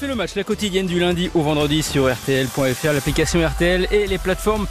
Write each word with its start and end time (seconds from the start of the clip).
refait 0.00 0.06
le 0.06 0.14
match, 0.14 0.34
la 0.34 0.44
quotidienne 0.44 0.86
du 0.86 0.98
lundi 0.98 1.30
au 1.34 1.42
vendredi 1.42 1.82
sur 1.82 2.10
RTL.fr, 2.10 2.92
l'application 2.94 3.46
RTL 3.46 3.86
et 3.90 4.06
les 4.06 4.16
plateformes 4.16 4.66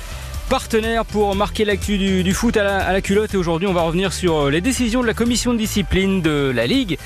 partenaires 0.49 1.05
pour 1.05 1.35
marquer 1.35 1.65
l'actu 1.65 1.99
du, 1.99 2.33
foot 2.33 2.57
à 2.57 2.91
la, 2.91 3.01
culotte. 3.01 3.35
Et 3.35 3.37
aujourd'hui, 3.37 3.67
on 3.67 3.73
va 3.73 3.81
revenir 3.81 4.11
sur 4.11 4.45
euh, 4.45 4.49
les 4.49 4.59
décisions 4.59 5.01
de 5.01 5.05
la 5.05 5.13
commission 5.13 5.53
de 5.53 5.59
discipline 5.59 6.23
de 6.23 6.51
la 6.55 6.65
Ligue. 6.65 6.97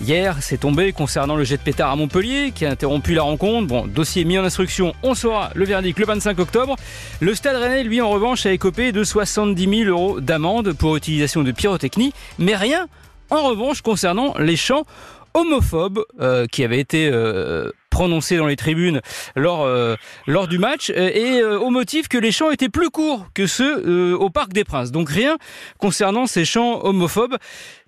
Hier, 0.00 0.36
c'est 0.40 0.58
tombé 0.58 0.92
concernant 0.92 1.34
le 1.34 1.42
jet 1.42 1.56
de 1.56 1.62
pétard 1.62 1.90
à 1.90 1.96
Montpellier 1.96 2.52
qui 2.54 2.66
a 2.66 2.70
interrompu 2.70 3.14
la 3.14 3.22
rencontre. 3.22 3.66
Bon, 3.66 3.86
dossier 3.86 4.24
mis 4.24 4.38
en 4.38 4.44
instruction, 4.44 4.94
on 5.02 5.14
saura 5.14 5.50
le 5.54 5.64
verdict 5.64 5.98
le 5.98 6.06
25 6.06 6.38
octobre. 6.38 6.76
Le 7.18 7.34
Stade 7.34 7.56
Rennais, 7.56 7.82
lui, 7.82 8.00
en 8.00 8.10
revanche, 8.10 8.46
a 8.46 8.52
écopé 8.52 8.92
de 8.92 9.02
70 9.02 9.84
000 9.86 9.90
euros 9.90 10.20
d'amende 10.20 10.72
pour 10.72 10.96
utilisation 10.96 11.42
de 11.42 11.50
pyrotechnie, 11.50 12.12
mais 12.38 12.54
rien, 12.54 12.86
en 13.30 13.42
revanche, 13.42 13.82
concernant 13.82 14.34
les 14.38 14.56
chants 14.56 14.84
homophobe 15.34 16.04
euh, 16.20 16.46
qui 16.46 16.64
avait 16.64 16.78
été 16.78 17.08
euh, 17.12 17.70
prononcé 17.90 18.36
dans 18.36 18.46
les 18.46 18.56
tribunes 18.56 19.00
lors 19.36 19.62
euh, 19.62 19.96
lors 20.26 20.48
du 20.48 20.58
match 20.58 20.90
et 20.90 21.42
au 21.42 21.70
motif 21.70 22.08
que 22.08 22.18
les 22.18 22.32
chants 22.32 22.50
étaient 22.50 22.68
plus 22.68 22.90
courts 22.90 23.26
que 23.34 23.46
ceux 23.46 24.14
au 24.14 24.30
Parc 24.30 24.52
des 24.52 24.64
Princes. 24.64 24.92
Donc 24.92 25.08
rien 25.08 25.36
concernant 25.78 26.26
ces 26.26 26.44
chants 26.44 26.84
homophobes. 26.84 27.36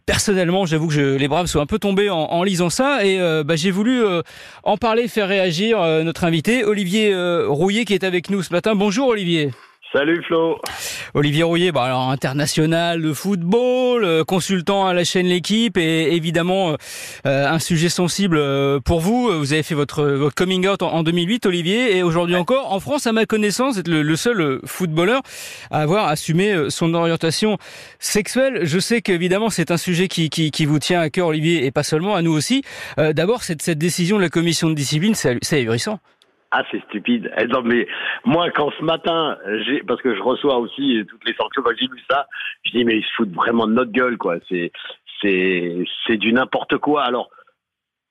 Personnellement, 0.07 0.67
j'avoue 0.67 0.89
que 0.89 0.93
je, 0.93 1.17
les 1.17 1.29
braves 1.29 1.47
sont 1.47 1.61
un 1.61 1.67
peu 1.67 1.79
tombés 1.79 2.11
en, 2.11 2.19
en 2.19 2.43
lisant 2.43 2.69
ça 2.69 3.07
et 3.07 3.19
bah, 3.45 3.57
j'ai 3.57 3.71
voulu 3.71 4.03
en 4.63 4.77
parler, 4.77 5.09
faire 5.09 5.29
réagir 5.29 5.79
notre 6.05 6.25
invité 6.25 6.65
Olivier 6.65 7.15
Rouillet 7.47 7.87
qui 7.87 7.95
est 7.95 8.05
avec 8.05 8.29
nous 8.29 8.43
ce 8.43 8.53
matin. 8.53 8.75
Bonjour 8.75 9.09
Olivier. 9.09 9.51
Salut 9.95 10.25
Flo. 10.27 10.61
Olivier 11.15 11.45
Rouillet, 11.45 11.71
bah 11.71 11.85
alors 11.85 12.11
international 12.11 13.01
de 13.01 13.13
football, 13.13 14.03
euh, 14.03 14.25
consultant 14.25 14.89
à 14.89 14.93
la 14.93 15.05
chaîne 15.05 15.29
L'équipe 15.29 15.77
et 15.77 16.17
évidemment 16.17 16.71
euh, 16.71 16.77
euh, 17.27 17.49
un 17.49 17.61
sujet 17.61 17.89
sensible 17.89 18.43
pour 18.81 18.99
vous. 18.99 19.31
Vous 19.39 19.53
avez 19.53 19.63
fait 19.63 19.77
votre, 19.77 20.05
votre 20.05 20.35
coming 20.35 20.67
out 20.67 20.83
en, 20.83 21.05
2008, 21.05 21.47
Olivier, 21.47 21.97
et 21.97 22.03
aujourd'hui 22.03 22.35
encore, 22.35 22.73
en 22.73 22.81
France, 22.81 23.07
à 23.07 23.13
ma 23.13 23.25
connaissance, 23.25 23.75
vous 23.75 23.81
êtes 23.81 23.87
le, 23.87 24.17
seul 24.17 24.59
footballeur 24.65 25.23
à 25.71 25.83
avoir 25.83 26.09
assumé 26.09 26.71
son 26.71 26.93
orientation 26.95 27.57
sexuelle. 28.01 28.63
Je 28.65 28.81
sais 28.81 29.01
qu'évidemment 29.01 29.49
c'est 29.49 29.71
un 29.71 29.77
sujet 29.77 30.09
qui, 30.09 30.29
qui, 30.29 30.51
qui, 30.51 30.67
vous 30.67 30.81
tient 30.81 31.01
à 31.01 31.09
cœur, 31.09 31.29
Olivier, 31.29 31.67
et 31.67 31.71
pas 31.71 31.85
seulement 31.85 32.17
à 32.17 32.23
nous 32.23 32.33
aussi. 32.33 32.65
D'abord, 32.97 33.45
cette, 33.45 33.63
cette 33.63 33.79
décision 33.79 34.17
de 34.17 34.23
la 34.23 34.29
commission 34.29 34.69
de 34.69 34.75
discipline, 34.75 35.15
c'est 35.15 35.39
ahurissant. 35.53 36.01
Ah, 36.51 36.63
c'est 36.71 36.83
stupide. 36.85 37.33
Eh, 37.37 37.47
non, 37.47 37.63
mais 37.63 37.87
moi, 38.25 38.51
quand 38.51 38.71
ce 38.79 38.85
matin, 38.85 39.39
j'ai, 39.67 39.83
parce 39.83 40.01
que 40.03 40.15
je 40.15 40.23
reçois 40.23 40.59
aussi 40.59 41.05
toutes 41.09 41.25
les 41.27 41.35
sanctions, 41.35 41.63
quand 41.63 41.73
j'ai 41.79 41.89
vu 41.89 42.01
ça, 42.09 42.27
je 42.65 42.71
dis, 42.71 42.85
mais 42.85 42.99
ils 42.99 43.05
se 43.05 43.13
foutent 43.17 43.35
vraiment 43.35 43.67
de 43.67 43.73
notre 43.73 43.91
gueule, 43.91 44.17
quoi. 44.17 44.37
C'est, 44.49 44.71
c'est, 45.21 45.85
c'est 46.07 46.17
du 46.17 46.33
n'importe 46.33 46.79
quoi. 46.79 47.03
Alors, 47.03 47.31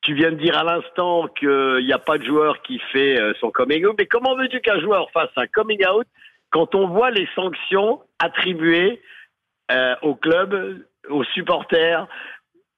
tu 0.01 0.13
viens 0.13 0.31
de 0.31 0.37
dire 0.37 0.57
à 0.57 0.63
l'instant 0.63 1.27
qu'il 1.39 1.85
n'y 1.85 1.93
a 1.93 1.99
pas 1.99 2.17
de 2.17 2.25
joueur 2.25 2.61
qui 2.61 2.79
fait 2.91 3.19
euh, 3.19 3.33
son 3.39 3.51
coming 3.51 3.85
out, 3.85 3.95
mais 3.97 4.05
comment 4.05 4.35
veux-tu 4.35 4.59
qu'un 4.59 4.79
joueur 4.81 5.09
fasse 5.11 5.31
un 5.37 5.47
coming 5.47 5.85
out 5.87 6.05
quand 6.49 6.75
on 6.75 6.87
voit 6.87 7.09
les 7.09 7.27
sanctions 7.33 8.01
attribuées 8.19 9.01
euh, 9.71 9.95
au 10.01 10.13
club, 10.13 10.85
aux 11.09 11.23
supporters, 11.23 12.07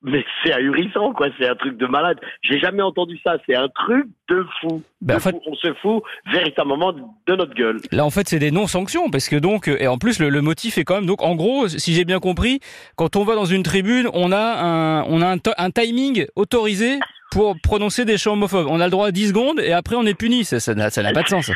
mais 0.05 0.23
c'est 0.43 0.53
ahurissant, 0.53 1.13
quoi. 1.13 1.27
C'est 1.37 1.47
un 1.47 1.55
truc 1.55 1.77
de 1.77 1.87
malade. 1.87 2.19
J'ai 2.41 2.59
jamais 2.59 2.83
entendu 2.83 3.19
ça. 3.23 3.37
C'est 3.45 3.55
un 3.55 3.67
truc 3.69 4.05
de 4.29 4.45
fou. 4.61 4.83
Ben, 5.01 5.17
en 5.17 5.19
fait, 5.19 5.35
on 5.45 5.55
se 5.55 5.73
fout 5.81 6.03
véritablement 6.31 6.93
de 6.93 7.35
notre 7.35 7.53
gueule. 7.53 7.79
Là, 7.91 8.05
en 8.05 8.09
fait, 8.09 8.29
c'est 8.29 8.39
des 8.39 8.51
non-sanctions, 8.51 9.09
parce 9.09 9.29
que 9.29 9.35
donc, 9.35 9.67
et 9.67 9.87
en 9.87 9.97
plus, 9.97 10.19
le, 10.19 10.41
motif 10.41 10.77
est 10.77 10.83
quand 10.83 10.95
même 10.95 11.05
donc, 11.05 11.21
en 11.21 11.35
gros, 11.35 11.67
si 11.67 11.93
j'ai 11.93 12.05
bien 12.05 12.19
compris, 12.19 12.59
quand 12.95 13.15
on 13.15 13.23
va 13.23 13.35
dans 13.35 13.45
une 13.45 13.63
tribune, 13.63 14.07
on 14.13 14.31
a 14.31 14.37
un, 14.37 15.03
on 15.05 15.21
a 15.21 15.35
un, 15.57 15.71
timing 15.71 16.25
autorisé 16.35 16.99
pour 17.31 17.55
prononcer 17.61 18.05
des 18.05 18.17
chants 18.17 18.33
homophobes. 18.33 18.67
On 18.69 18.79
a 18.79 18.85
le 18.85 18.91
droit 18.91 19.07
à 19.07 19.11
10 19.11 19.29
secondes 19.29 19.59
et 19.59 19.73
après 19.73 19.95
on 19.95 20.05
est 20.05 20.13
puni. 20.13 20.45
Ça, 20.45 20.59
ça 20.59 20.73
n'a 20.75 20.89
pas 21.11 21.23
de 21.23 21.27
sens. 21.27 21.51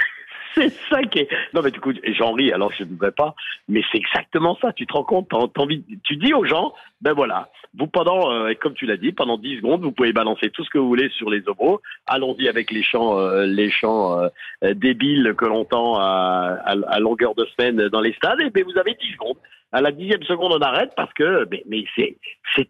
c'est 0.55 0.73
ça 0.89 1.03
qui 1.03 1.19
est. 1.19 1.29
Non, 1.53 1.61
mais 1.61 1.69
écoute, 1.69 1.99
j'en 2.17 2.33
ris, 2.33 2.51
alors 2.51 2.71
je 2.71 2.83
ne 2.83 2.89
voudrais 2.89 3.11
pas, 3.11 3.35
mais 3.67 3.81
c'est 3.91 3.97
exactement 3.97 4.57
ça. 4.61 4.73
Tu 4.73 4.87
te 4.87 4.93
rends 4.93 5.03
compte, 5.03 5.31
envie... 5.57 5.83
tu 6.03 6.15
dis 6.17 6.33
aux 6.33 6.45
gens, 6.45 6.73
ben 7.01 7.13
voilà, 7.13 7.49
vous 7.77 7.87
pendant, 7.87 8.31
euh, 8.31 8.53
comme 8.59 8.73
tu 8.73 8.85
l'as 8.85 8.97
dit, 8.97 9.11
pendant 9.11 9.37
10 9.37 9.57
secondes, 9.57 9.81
vous 9.81 9.91
pouvez 9.91 10.13
balancer 10.13 10.49
tout 10.49 10.63
ce 10.63 10.69
que 10.69 10.77
vous 10.77 10.87
voulez 10.87 11.09
sur 11.09 11.29
les 11.29 11.43
homos. 11.47 11.81
Allons-y 12.07 12.47
avec 12.47 12.71
les 12.71 12.83
chants, 12.83 13.19
euh, 13.19 13.45
les 13.45 13.69
chants 13.69 14.19
euh, 14.19 14.73
débiles 14.73 15.33
que 15.37 15.45
l'on 15.45 15.61
entend 15.61 15.99
à, 15.99 16.57
à, 16.65 16.99
longueur 16.99 17.35
de 17.35 17.45
semaine 17.45 17.87
dans 17.89 18.01
les 18.01 18.13
stades, 18.13 18.41
et 18.41 18.49
ben 18.49 18.63
vous 18.63 18.77
avez 18.77 18.95
10 18.99 19.13
secondes. 19.13 19.37
À 19.71 19.81
la 19.81 19.91
dixième 19.91 20.23
seconde, 20.23 20.53
on 20.53 20.61
arrête 20.61 20.93
parce 20.95 21.13
que, 21.13 21.47
mais, 21.67 21.85
c'est, 21.95 22.17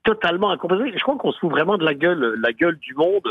totalement 0.04 0.52
incompréhensible. 0.52 0.98
Je 0.98 1.04
crois 1.04 1.16
qu'on 1.16 1.32
se 1.32 1.40
fout 1.40 1.50
vraiment 1.50 1.78
de 1.78 1.86
la 1.86 1.94
gueule, 1.94 2.36
la 2.42 2.52
gueule 2.52 2.78
du 2.78 2.94
monde 2.94 3.28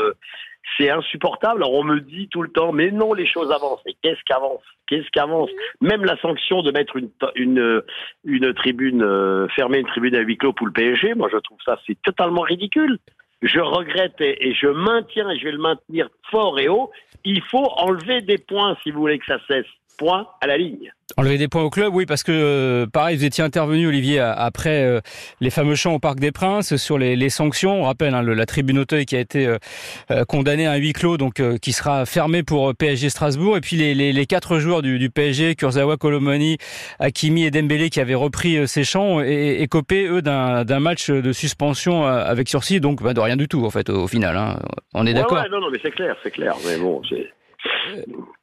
c'est 0.77 0.89
insupportable. 0.89 1.63
Alors 1.63 1.73
on 1.73 1.83
me 1.83 1.99
dit 1.99 2.27
tout 2.29 2.41
le 2.41 2.49
temps, 2.49 2.71
mais 2.71 2.91
non, 2.91 3.13
les 3.13 3.25
choses 3.25 3.51
avancent. 3.51 3.81
Mais 3.85 3.95
qu'est-ce 4.01 4.21
qu'avance? 4.25 4.61
Qu'est-ce 4.87 5.09
qu'avance? 5.11 5.49
Même 5.81 6.05
la 6.05 6.17
sanction 6.17 6.61
de 6.61 6.71
mettre 6.71 6.97
une 6.97 8.53
tribune, 8.53 9.03
euh, 9.03 9.47
fermer 9.55 9.79
une 9.79 9.87
tribune 9.87 10.15
à 10.15 10.19
huis 10.19 10.37
clos 10.37 10.53
pour 10.53 10.67
le 10.67 10.73
PSG, 10.73 11.13
moi 11.15 11.29
je 11.31 11.37
trouve 11.37 11.57
ça 11.65 11.79
c'est 11.85 11.99
totalement 12.01 12.41
ridicule. 12.41 12.99
Je 13.41 13.59
regrette 13.59 14.19
et, 14.19 14.49
et, 14.49 14.53
je 14.53 14.67
maintiens, 14.67 15.29
et 15.29 15.39
je 15.39 15.45
vais 15.45 15.53
le 15.53 15.59
maintenir 15.59 16.09
fort 16.29 16.59
et 16.59 16.67
haut, 16.67 16.91
il 17.23 17.41
faut 17.43 17.69
enlever 17.77 18.19
des 18.21 18.37
points 18.37 18.75
si 18.83 18.91
vous 18.91 18.99
voulez 18.99 19.17
que 19.17 19.25
ça 19.25 19.39
cesse. 19.47 19.65
Point 19.99 20.27
à 20.39 20.47
la 20.47 20.57
ligne. 20.57 20.93
Enlever 21.17 21.37
des 21.37 21.49
points 21.49 21.63
au 21.63 21.69
club, 21.69 21.93
oui, 21.93 22.05
parce 22.05 22.23
que 22.23 22.31
euh, 22.31 22.85
pareil, 22.87 23.17
vous 23.17 23.25
étiez 23.25 23.43
intervenu, 23.43 23.87
Olivier, 23.87 24.19
après 24.19 24.85
euh, 24.85 25.01
les 25.41 25.49
fameux 25.49 25.75
chants 25.75 25.93
au 25.95 25.99
Parc 25.99 26.19
des 26.21 26.31
Princes 26.31 26.77
sur 26.77 26.97
les, 26.97 27.29
sanctions. 27.29 27.81
On 27.81 27.83
rappelle 27.83 28.13
hein, 28.13 28.21
la 28.21 28.45
tribune 28.45 28.79
Auteuil 28.79 29.05
qui 29.05 29.17
a 29.17 29.19
été 29.19 29.45
euh, 29.45 30.23
condamnée 30.25 30.67
à 30.67 30.71
un 30.71 30.75
huis 30.77 30.93
clos, 30.93 31.17
donc 31.17 31.41
qui 31.59 31.73
sera 31.73 32.05
fermée 32.05 32.43
pour 32.43 32.73
PSG 32.73 33.09
Strasbourg. 33.09 33.57
Et 33.57 33.61
puis 33.61 33.75
les, 33.75 34.25
quatre 34.25 34.59
joueurs 34.59 34.81
du, 34.81 35.09
PSG, 35.09 35.55
Kurzawa, 35.55 35.97
Colomani, 35.97 36.57
Hakimi 36.99 37.43
et 37.43 37.51
Dembélé, 37.51 37.89
qui 37.89 37.99
avaient 37.99 38.15
repris 38.15 38.65
ces 38.69 38.85
chants, 38.85 39.19
et, 39.19 39.67
copé 39.69 40.05
eux 40.05 40.21
d'un 40.21 40.79
match 40.79 41.09
de 41.09 41.33
suspension 41.33 42.05
avec 42.05 42.47
sursis, 42.47 42.79
donc 42.79 43.03
bah, 43.03 43.13
de 43.13 43.19
rien 43.19 43.35
du 43.35 43.49
tout 43.49 43.65
en 43.65 43.69
fait 43.69 43.89
au, 43.89 44.07
final. 44.07 44.37
Hein. 44.37 44.59
On 44.93 45.05
est 45.05 45.13
d'accord. 45.13 45.43
non, 45.51 45.59
non, 45.59 45.69
mais 45.69 45.79
c'est 45.83 45.91
clair, 45.91 46.15
c'est 46.23 46.31
clair. 46.31 46.55
Mais 46.65 46.77
bon, 46.77 47.01
c'est 47.09 47.29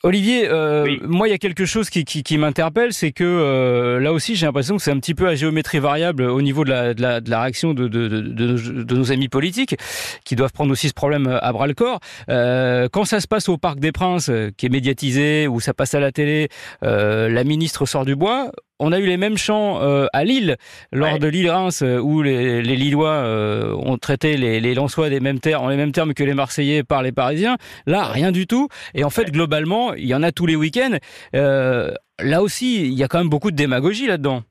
Olivier, 0.03 0.49
euh, 0.49 0.99
moi 1.03 1.27
il 1.27 1.31
y 1.31 1.34
a 1.34 1.38
quelque 1.38 1.65
chose 1.65 1.91
qui, 1.91 2.04
qui, 2.04 2.38
m'interpelle, 2.38 2.93
c'est 2.93 3.12
que 3.12 3.25
euh, 3.25 3.99
là 3.99 4.12
aussi 4.12 4.37
j'ai 4.37 4.47
l'impression 4.47 4.77
que 4.77 4.82
c'est 4.82 4.91
un 4.91 4.99
petit 4.99 5.15
peu 5.15 5.27
à 5.27 5.34
géométrie 5.34 5.78
variable 5.78 6.25
au 6.25 6.43
niveau 6.43 6.65
de 6.65 6.71
la, 6.71 6.94
de 6.94 7.03
la, 7.03 7.21
de 7.21 7.31
la 7.31 7.41
réaction 7.43 7.75
de, 7.75 7.88
de, 7.88 8.09
de, 8.09 8.82
de, 8.82 8.94
nos 8.94 9.12
amis 9.12 9.28
politiques, 9.28 9.76
qui 10.25 10.37
doivent 10.37 10.53
prendre 10.53 10.71
aussi 10.71 10.88
ce 10.88 10.94
problème 10.94 11.38
à 11.41 11.53
bras 11.53 11.66
le 11.66 11.75
corps. 11.75 12.00
Euh, 12.28 12.88
quand 12.93 13.05
ça 13.05 13.21
se 13.21 13.26
passe 13.26 13.49
au 13.49 13.56
Parc 13.59 13.81
des 13.81 13.93
Princes, 13.93 14.31
qui 14.56 14.66
est 14.66 14.71
médiatisé, 14.71 15.49
ou 15.49 15.60
ça 15.60 15.75
passe 15.75 15.94
à 15.94 16.00
la 16.00 16.12
télé, 16.12 16.49
la 16.82 17.44
ministre 17.44 17.87
sort 17.87 18.05
du 18.05 18.16
bois, 18.16 18.53
on 18.78 18.92
a 18.92 18.98
eu 18.98 19.06
les 19.06 19.16
mêmes 19.16 19.37
chants 19.37 19.81
euh, 19.81 20.06
à 20.12 20.25
Lille, 20.25 20.56
lors 20.92 21.19
de 21.19 21.26
Lille-Reims, 21.26 21.82
euh, 21.82 21.98
où 21.98 22.22
les, 22.22 22.62
Lillois 22.62 23.09
euh, 23.09 23.72
ont 23.75 23.97
traité 23.97 24.37
les, 24.37 24.60
les 24.60 24.75
Lensois 24.75 25.09
des 25.09 25.20
mêmes 25.20 25.41
termes, 25.41 25.64
en 25.64 25.69
les 25.69 25.76
mêmes 25.76 25.92
termes 25.92 26.14
que 26.14 26.25
les 26.25 26.34
Marseillais 26.34 26.82
par 26.82 27.03
les 27.03 27.12
Parisiens. 27.12 27.56
Là, 27.87 28.04
rien 28.04 28.32
du 28.32 28.47
tout. 28.47 28.69
Et 28.94 29.04
en 29.04 29.10
fait, 29.10 29.31
globalement, 29.31 29.94
il 29.94 30.06
y 30.06 30.14
en 30.14 30.22
a 30.22 30.32
tous 30.32 30.47
les 30.47 30.56
week-ends. 30.56 30.97
là 31.32 32.42
aussi, 32.42 32.87
il 32.87 32.98
y 32.98 33.03
a 33.03 33.09
quand 33.09 33.19
même 33.19 33.28
beaucoup 33.28 33.50
de 33.50 33.56
démagogie 33.56 34.06
là-dedans. 34.06 34.42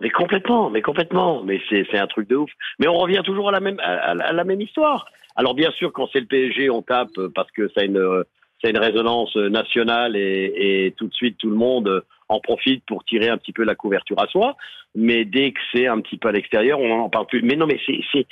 Mais 0.00 0.10
complètement, 0.10 0.70
mais 0.70 0.82
complètement. 0.82 1.42
Mais 1.42 1.60
c'est 1.68 1.98
un 1.98 2.06
truc 2.06 2.28
de 2.28 2.36
ouf. 2.36 2.50
Mais 2.78 2.88
on 2.88 2.98
revient 2.98 3.22
toujours 3.24 3.48
à 3.48 3.52
la 3.52 3.60
même, 3.60 3.78
à, 3.80 4.14
la 4.14 4.44
même 4.44 4.60
histoire. 4.60 5.06
Alors 5.36 5.54
bien 5.54 5.70
sûr, 5.72 5.92
quand 5.92 6.08
c'est 6.12 6.20
le 6.20 6.26
PSG, 6.26 6.70
on 6.70 6.82
tape 6.82 7.10
parce 7.34 7.50
que 7.52 7.68
ça 7.68 7.82
a 7.82 7.84
une, 7.84 8.24
ça 8.60 8.68
a 8.68 8.70
une 8.70 8.78
résonance 8.78 9.34
nationale 9.36 10.16
et, 10.16 10.86
et 10.86 10.92
tout 10.96 11.06
de 11.06 11.14
suite 11.14 11.38
tout 11.38 11.50
le 11.50 11.56
monde 11.56 12.02
en 12.32 12.40
profite 12.40 12.84
pour 12.86 13.04
tirer 13.04 13.28
un 13.28 13.38
petit 13.38 13.52
peu 13.52 13.64
la 13.64 13.74
couverture 13.74 14.20
à 14.20 14.26
soi. 14.26 14.56
Mais 14.94 15.24
dès 15.24 15.52
que 15.52 15.60
c'est 15.72 15.86
un 15.86 16.00
petit 16.00 16.18
peu 16.18 16.28
à 16.28 16.32
l'extérieur, 16.32 16.78
on 16.78 16.88
n'en 16.88 17.08
parle 17.08 17.26
plus. 17.26 17.42
Mais 17.42 17.56
non, 17.56 17.66
mais 17.66 17.80
c'est, 17.86 18.26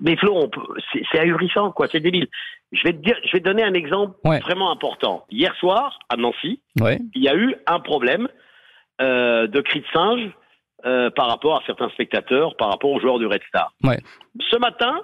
mais 0.00 0.16
Flo, 0.16 0.50
c'est 1.12 1.18
ahurissant, 1.18 1.70
quoi. 1.72 1.86
C'est 1.88 2.00
débile. 2.00 2.28
Je 2.72 2.82
vais 2.82 2.92
te 2.92 2.98
dire, 2.98 3.16
je 3.24 3.32
vais 3.32 3.40
te 3.40 3.44
donner 3.44 3.62
un 3.62 3.74
exemple 3.74 4.16
vraiment 4.24 4.70
important. 4.70 5.24
Hier 5.30 5.54
soir, 5.56 5.98
à 6.08 6.16
Nancy, 6.16 6.60
il 6.80 7.22
y 7.22 7.28
a 7.28 7.34
eu 7.34 7.54
un 7.66 7.80
problème 7.80 8.28
euh, 9.00 9.46
de 9.46 9.60
cris 9.60 9.80
de 9.80 9.86
singe 9.92 10.30
euh, 10.86 11.10
par 11.10 11.28
rapport 11.28 11.56
à 11.56 11.62
certains 11.66 11.88
spectateurs, 11.90 12.56
par 12.56 12.70
rapport 12.70 12.90
aux 12.90 13.00
joueurs 13.00 13.18
du 13.18 13.26
Red 13.26 13.42
Star. 13.48 13.72
Ce 13.82 14.56
matin, 14.58 15.00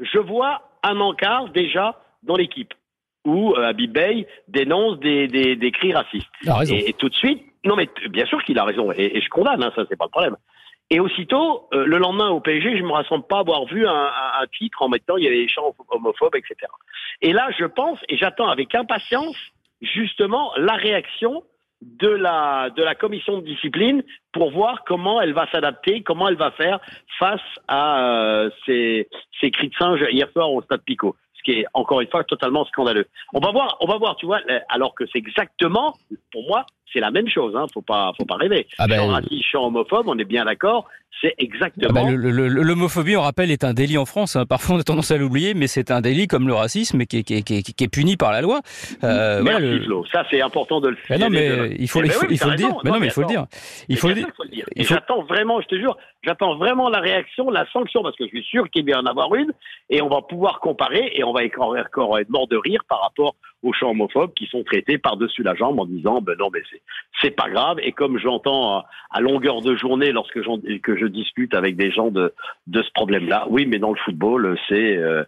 je 0.00 0.18
vois 0.18 0.62
un 0.82 0.98
encart 1.00 1.50
déjà 1.50 2.00
dans 2.22 2.36
l'équipe 2.36 2.72
où 3.24 3.54
euh, 3.54 3.68
Habib 3.68 3.92
Bey 3.92 4.26
dénonce 4.48 4.98
des, 5.00 5.26
des, 5.28 5.70
cris 5.72 5.92
racistes. 5.92 6.26
Et, 6.70 6.90
et, 6.90 6.92
tout 6.94 7.08
de 7.08 7.14
suite, 7.14 7.42
non, 7.68 7.76
mais 7.76 7.88
bien 8.08 8.24
sûr 8.24 8.42
qu'il 8.44 8.58
a 8.58 8.64
raison, 8.64 8.90
et, 8.92 9.20
je 9.20 9.28
condamne, 9.28 9.62
hein, 9.62 9.72
ça 9.76 9.84
c'est 9.88 9.96
pas 9.96 10.06
le 10.06 10.10
problème. 10.10 10.36
Et 10.90 11.00
aussitôt, 11.00 11.68
euh, 11.74 11.84
le 11.84 11.98
lendemain 11.98 12.30
au 12.30 12.40
PSG, 12.40 12.78
je 12.78 12.82
me 12.82 12.92
rassemble 12.92 13.26
pas 13.26 13.40
avoir 13.40 13.66
vu 13.66 13.86
un, 13.86 14.10
titre 14.58 14.80
en 14.80 14.88
mettant 14.88 15.18
il 15.18 15.24
y 15.24 15.26
avait 15.26 15.42
des 15.42 15.48
chants 15.48 15.74
homophobes, 15.90 16.34
etc. 16.34 16.56
Et 17.20 17.34
là, 17.34 17.50
je 17.58 17.66
pense 17.66 17.98
et 18.08 18.16
j'attends 18.16 18.48
avec 18.48 18.74
impatience 18.74 19.36
justement 19.82 20.50
la 20.56 20.74
réaction 20.74 21.44
de 21.82 22.08
la 22.08 22.70
de 22.70 22.82
la 22.82 22.94
commission 22.94 23.38
de 23.38 23.44
discipline 23.44 24.02
pour 24.32 24.50
voir 24.50 24.82
comment 24.84 25.20
elle 25.20 25.34
va 25.34 25.46
s'adapter, 25.52 26.02
comment 26.02 26.28
elle 26.28 26.36
va 26.36 26.52
faire 26.52 26.80
face 27.18 27.48
à 27.68 28.02
euh, 28.02 28.50
ces, 28.64 29.08
ces 29.40 29.50
cris 29.50 29.68
de 29.68 29.74
singe 29.74 30.04
hier 30.10 30.30
soir 30.32 30.50
au 30.50 30.62
stade 30.62 30.82
Pico. 30.84 31.14
Ce 31.38 31.42
qui 31.44 31.60
est 31.60 31.66
encore 31.74 32.00
une 32.00 32.08
fois 32.08 32.24
totalement 32.24 32.64
scandaleux. 32.66 33.06
On 33.32 33.40
va 33.40 33.50
voir, 33.52 33.76
on 33.80 33.86
va 33.86 33.96
voir, 33.96 34.16
tu 34.16 34.26
vois, 34.26 34.40
alors 34.68 34.94
que 34.94 35.04
c'est 35.12 35.18
exactement, 35.18 35.94
pour 36.32 36.46
moi, 36.46 36.66
c'est 36.92 37.00
la 37.00 37.10
même 37.10 37.28
chose, 37.28 37.54
hein, 37.56 37.66
faut 37.72 37.82
pas, 37.82 38.12
faut 38.16 38.24
pas 38.24 38.36
rêver. 38.36 38.66
Ah 38.78 38.86
ben, 38.86 38.96
chant 38.96 39.08
raciste, 39.08 39.44
chant 39.44 39.66
homophobe, 39.66 40.08
on 40.08 40.18
est 40.18 40.24
bien 40.24 40.44
d'accord, 40.44 40.88
c'est 41.20 41.34
exactement. 41.38 41.90
Ah 41.90 42.04
ben, 42.04 42.16
L'homophobie, 42.16 43.16
on 43.16 43.22
rappelle, 43.22 43.50
est 43.50 43.64
un 43.64 43.74
délit 43.74 43.98
en 43.98 44.06
France. 44.06 44.36
Hein. 44.36 44.46
Parfois, 44.46 44.76
on 44.76 44.78
a 44.78 44.84
tendance 44.84 45.10
à 45.10 45.16
l'oublier, 45.16 45.54
mais 45.54 45.66
c'est 45.66 45.90
un 45.90 46.00
délit 46.00 46.26
comme 46.28 46.46
le 46.46 46.54
racisme 46.54 47.04
qui 47.06 47.18
est, 47.18 47.22
qui 47.24 47.34
est, 47.34 47.42
qui 47.42 47.58
est, 47.58 47.62
qui 47.62 47.84
est 47.84 47.88
puni 47.88 48.16
par 48.16 48.30
la 48.30 48.40
loi. 48.40 48.60
Euh, 49.02 49.42
Merci, 49.42 49.62
voilà, 49.62 49.84
Flo. 49.84 50.04
Ça, 50.12 50.24
c'est 50.30 50.40
important 50.40 50.80
de 50.80 50.88
le 50.88 50.96
faire. 50.96 51.18
non, 51.18 51.28
mais 51.30 51.74
il 51.78 51.88
faut, 51.88 52.00
ben 52.00 52.06
il 52.06 52.38
faut, 52.38 52.50
le 52.50 52.56
dire. 52.56 52.76
Mais 52.84 52.90
non, 52.90 53.00
mais 53.00 53.06
il 53.06 53.12
faut 53.12 53.22
le 53.22 53.26
dire. 53.26 53.46
Il 53.88 53.96
faut 53.96 54.08
le 54.08 54.14
dire. 54.14 54.28
Et 54.76 54.84
j'attends 54.84 55.22
vraiment, 55.22 55.60
je 55.60 55.66
te 55.66 55.74
jure, 55.74 55.96
j'attends 56.22 56.56
vraiment 56.56 56.88
la 56.88 57.00
réaction, 57.00 57.50
la 57.50 57.66
sanction, 57.72 58.02
parce 58.02 58.16
que 58.16 58.24
je 58.24 58.28
suis 58.28 58.44
sûr 58.44 58.70
qu'il 58.70 58.84
va 58.84 58.92
y 58.92 58.94
en 58.94 59.06
avoir 59.06 59.34
une, 59.34 59.52
et 59.90 60.00
on 60.02 60.08
va 60.08 60.22
pouvoir 60.22 60.60
comparer, 60.60 61.10
et 61.14 61.24
on 61.28 61.32
va 61.32 61.44
encore 61.44 62.18
être 62.18 62.30
mort 62.30 62.48
de 62.48 62.56
rire 62.56 62.82
par 62.88 63.02
rapport 63.02 63.36
aux 63.62 63.72
chants 63.72 63.90
homophobes 63.90 64.34
qui 64.34 64.46
sont 64.46 64.62
traités 64.64 64.98
par-dessus 64.98 65.42
la 65.42 65.54
jambe 65.54 65.80
en 65.80 65.86
disant 65.86 66.20
ben 66.20 66.36
non 66.38 66.50
mais 66.52 66.62
c'est 66.70 66.82
c'est 67.20 67.30
pas 67.30 67.48
grave. 67.48 67.78
Et 67.82 67.92
comme 67.92 68.18
j'entends 68.18 68.84
à, 69.10 69.20
longueur 69.20 69.62
de 69.62 69.76
journée 69.76 70.12
lorsque 70.12 70.40
que 70.82 70.96
je 70.96 71.06
discute 71.06 71.54
avec 71.54 71.76
des 71.76 71.90
gens 71.90 72.10
de 72.10 72.32
ce 72.66 72.90
problème-là 72.94 73.46
oui 73.50 73.66
mais 73.66 73.78
dans 73.78 73.90
le 73.90 73.98
football 74.04 74.58
c'est 74.68 74.96
euh, 74.96 75.24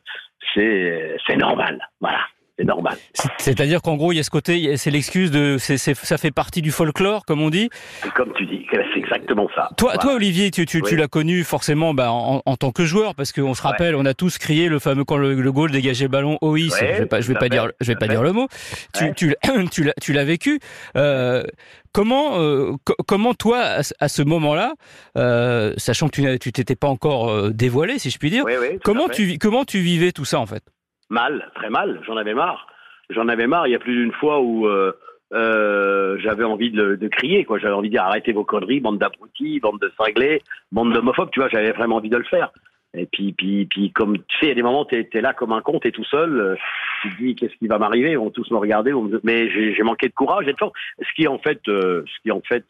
c'est 0.55 1.37
normal. 1.37 1.89
Voilà 2.01 2.21
c'est 2.61 2.67
normal. 2.67 2.97
C'est-à-dire 3.39 3.81
qu'en 3.81 3.97
gros, 3.97 4.13
il 4.13 4.17
y 4.17 4.21
a 4.21 4.23
ce 4.23 4.31
côté, 4.31 4.77
c'est 4.77 4.91
l'excuse 4.91 5.31
de, 5.31 5.57
ça 5.59 6.19
fait 6.19 6.31
partie 6.31 6.61
du 6.61 6.71
folklore, 6.71 7.25
comme 7.25 7.41
on 7.41 7.49
dit. 7.49 7.71
Comme 8.15 8.33
tu 8.37 8.45
dis, 8.45 8.67
c'est 8.71 8.99
exactement 8.99 9.49
ça. 9.55 9.71
Toi, 9.79 9.97
toi 9.97 10.15
Olivier, 10.15 10.51
tu, 10.51 10.67
tu, 10.67 10.83
tu 10.83 10.97
l'as 10.97 11.09
connu 11.09 11.43
forcément 11.43 11.95
bah, 11.95 12.13
en, 12.13 12.43
en, 12.45 12.57
tant 12.57 12.71
que 12.71 12.85
joueur, 12.85 13.15
parce 13.15 13.33
qu'on 13.33 13.55
se 13.55 13.63
rappelle, 13.63 13.95
on 13.97 14.05
a 14.05 14.15
tous 14.15 14.37
crié 14.37 14.69
le 14.69 14.79
fameux 14.79 15.05
quand 15.05 15.17
le, 15.17 15.35
le 15.35 15.53
goal 15.53 15.71
dégageait 15.71 16.05
le 16.05 16.11
ballon 16.11 16.39
je 16.43 16.99
vais 16.99 17.07
pas, 17.07 17.21
je 17.21 17.29
vais 17.29 17.39
pas 17.39 17.49
dire, 17.49 17.71
je 17.81 17.87
vais 17.87 17.97
pas 17.97 18.09
dire 18.09 18.23
le 18.23 18.33
mot. 18.33 18.47
Tu, 18.95 19.15
tu, 19.15 19.35
tu, 19.71 19.85
l'as, 19.85 19.95
tu 20.01 20.13
l'as 20.13 20.25
vécu. 20.25 20.61
Euh, 20.97 21.45
Comment, 21.93 22.39
euh, 22.39 22.77
comment 23.09 23.35
toi, 23.35 23.81
à, 23.99 24.09
ce 24.09 24.23
moment-là, 24.23 24.75
euh, 25.19 25.75
sachant 25.77 26.09
que 26.09 26.37
tu 26.37 26.53
t'étais 26.53 26.77
pas 26.77 26.87
encore 26.87 27.51
dévoilé, 27.51 27.99
si 27.99 28.11
je 28.11 28.19
puis 28.19 28.31
dire, 28.31 28.45
comment 28.85 29.09
tu 29.09 29.39
comment 29.39 29.65
tu 29.65 29.81
vivais 29.81 30.13
tout 30.13 30.25
ça 30.25 30.39
en 30.39 30.47
fait? 30.47 30.63
Mal, 31.11 31.51
très 31.57 31.71
mal. 31.71 32.01
J'en 32.07 32.17
avais 32.17 32.35
marre. 32.35 32.69
J'en 33.11 33.29
avais 33.29 33.49
marre. 33.49 33.67
Il 33.67 33.73
y 33.73 33.75
a 33.75 33.81
plus 33.81 33.97
d'une 33.97 34.13
fois 34.13 34.41
où 34.41 34.67
euh, 34.69 34.93
euh, 35.33 36.17
j'avais 36.21 36.45
envie 36.45 36.71
de, 36.71 37.09
crier, 37.09 37.45
quoi. 37.45 37.59
J'avais 37.59 37.75
envie 37.75 37.89
de 37.89 37.95
dire 37.95 38.05
arrêtez 38.05 38.33
vos 38.33 38.45
conneries, 38.45 38.81
bande 38.81 38.99
d'abrutis, 38.99 39.59
bande 39.59 39.81
de 39.81 39.93
cinglés, 39.99 40.41
bande 40.71 40.93
d'homophobes. 40.93 41.31
Tu 41.33 41.41
vois, 41.41 41.49
j'avais 41.49 41.73
vraiment 41.73 41.97
envie 41.97 42.11
de 42.11 42.17
le 42.17 42.25
faire. 42.25 42.53
Et 42.95 43.07
puis, 43.07 43.33
puis, 43.33 43.67
puis, 43.67 43.93
comme 43.93 44.19
tu 44.19 44.39
sais, 44.39 44.47
il 44.47 44.49
y 44.49 44.53
a 44.53 44.55
des 44.55 44.63
moments, 44.63 44.85
t'es 44.85 45.09
es 45.13 45.21
là 45.21 45.33
comme 45.33 45.53
un 45.53 45.61
con, 45.63 45.81
t'es 45.81 45.91
tout 45.91 46.05
seul. 46.05 46.41
Euh, 46.41 46.57
tu 47.03 47.11
te 47.11 47.23
dis 47.23 47.35
qu'est-ce 47.35 47.57
qui 47.57 47.67
va 47.67 47.79
m'arriver? 47.79 48.13
Ils 48.13 48.19
vont 48.19 48.31
tous 48.31 48.49
me 48.53 48.59
regarder. 48.59 48.93
Mais 49.25 49.51
j'ai 49.51 49.83
manqué 49.83 50.09
de 50.09 50.15
courage 50.15 50.47
et 50.47 50.53
de 50.53 50.59
force. 50.59 50.73
Ce 51.01 51.13
qui 51.17 51.27
en 51.27 51.39
fait, 51.39 51.61
ce 51.67 52.21
qui 52.23 52.31
en 52.31 52.41
fait, 52.41 52.67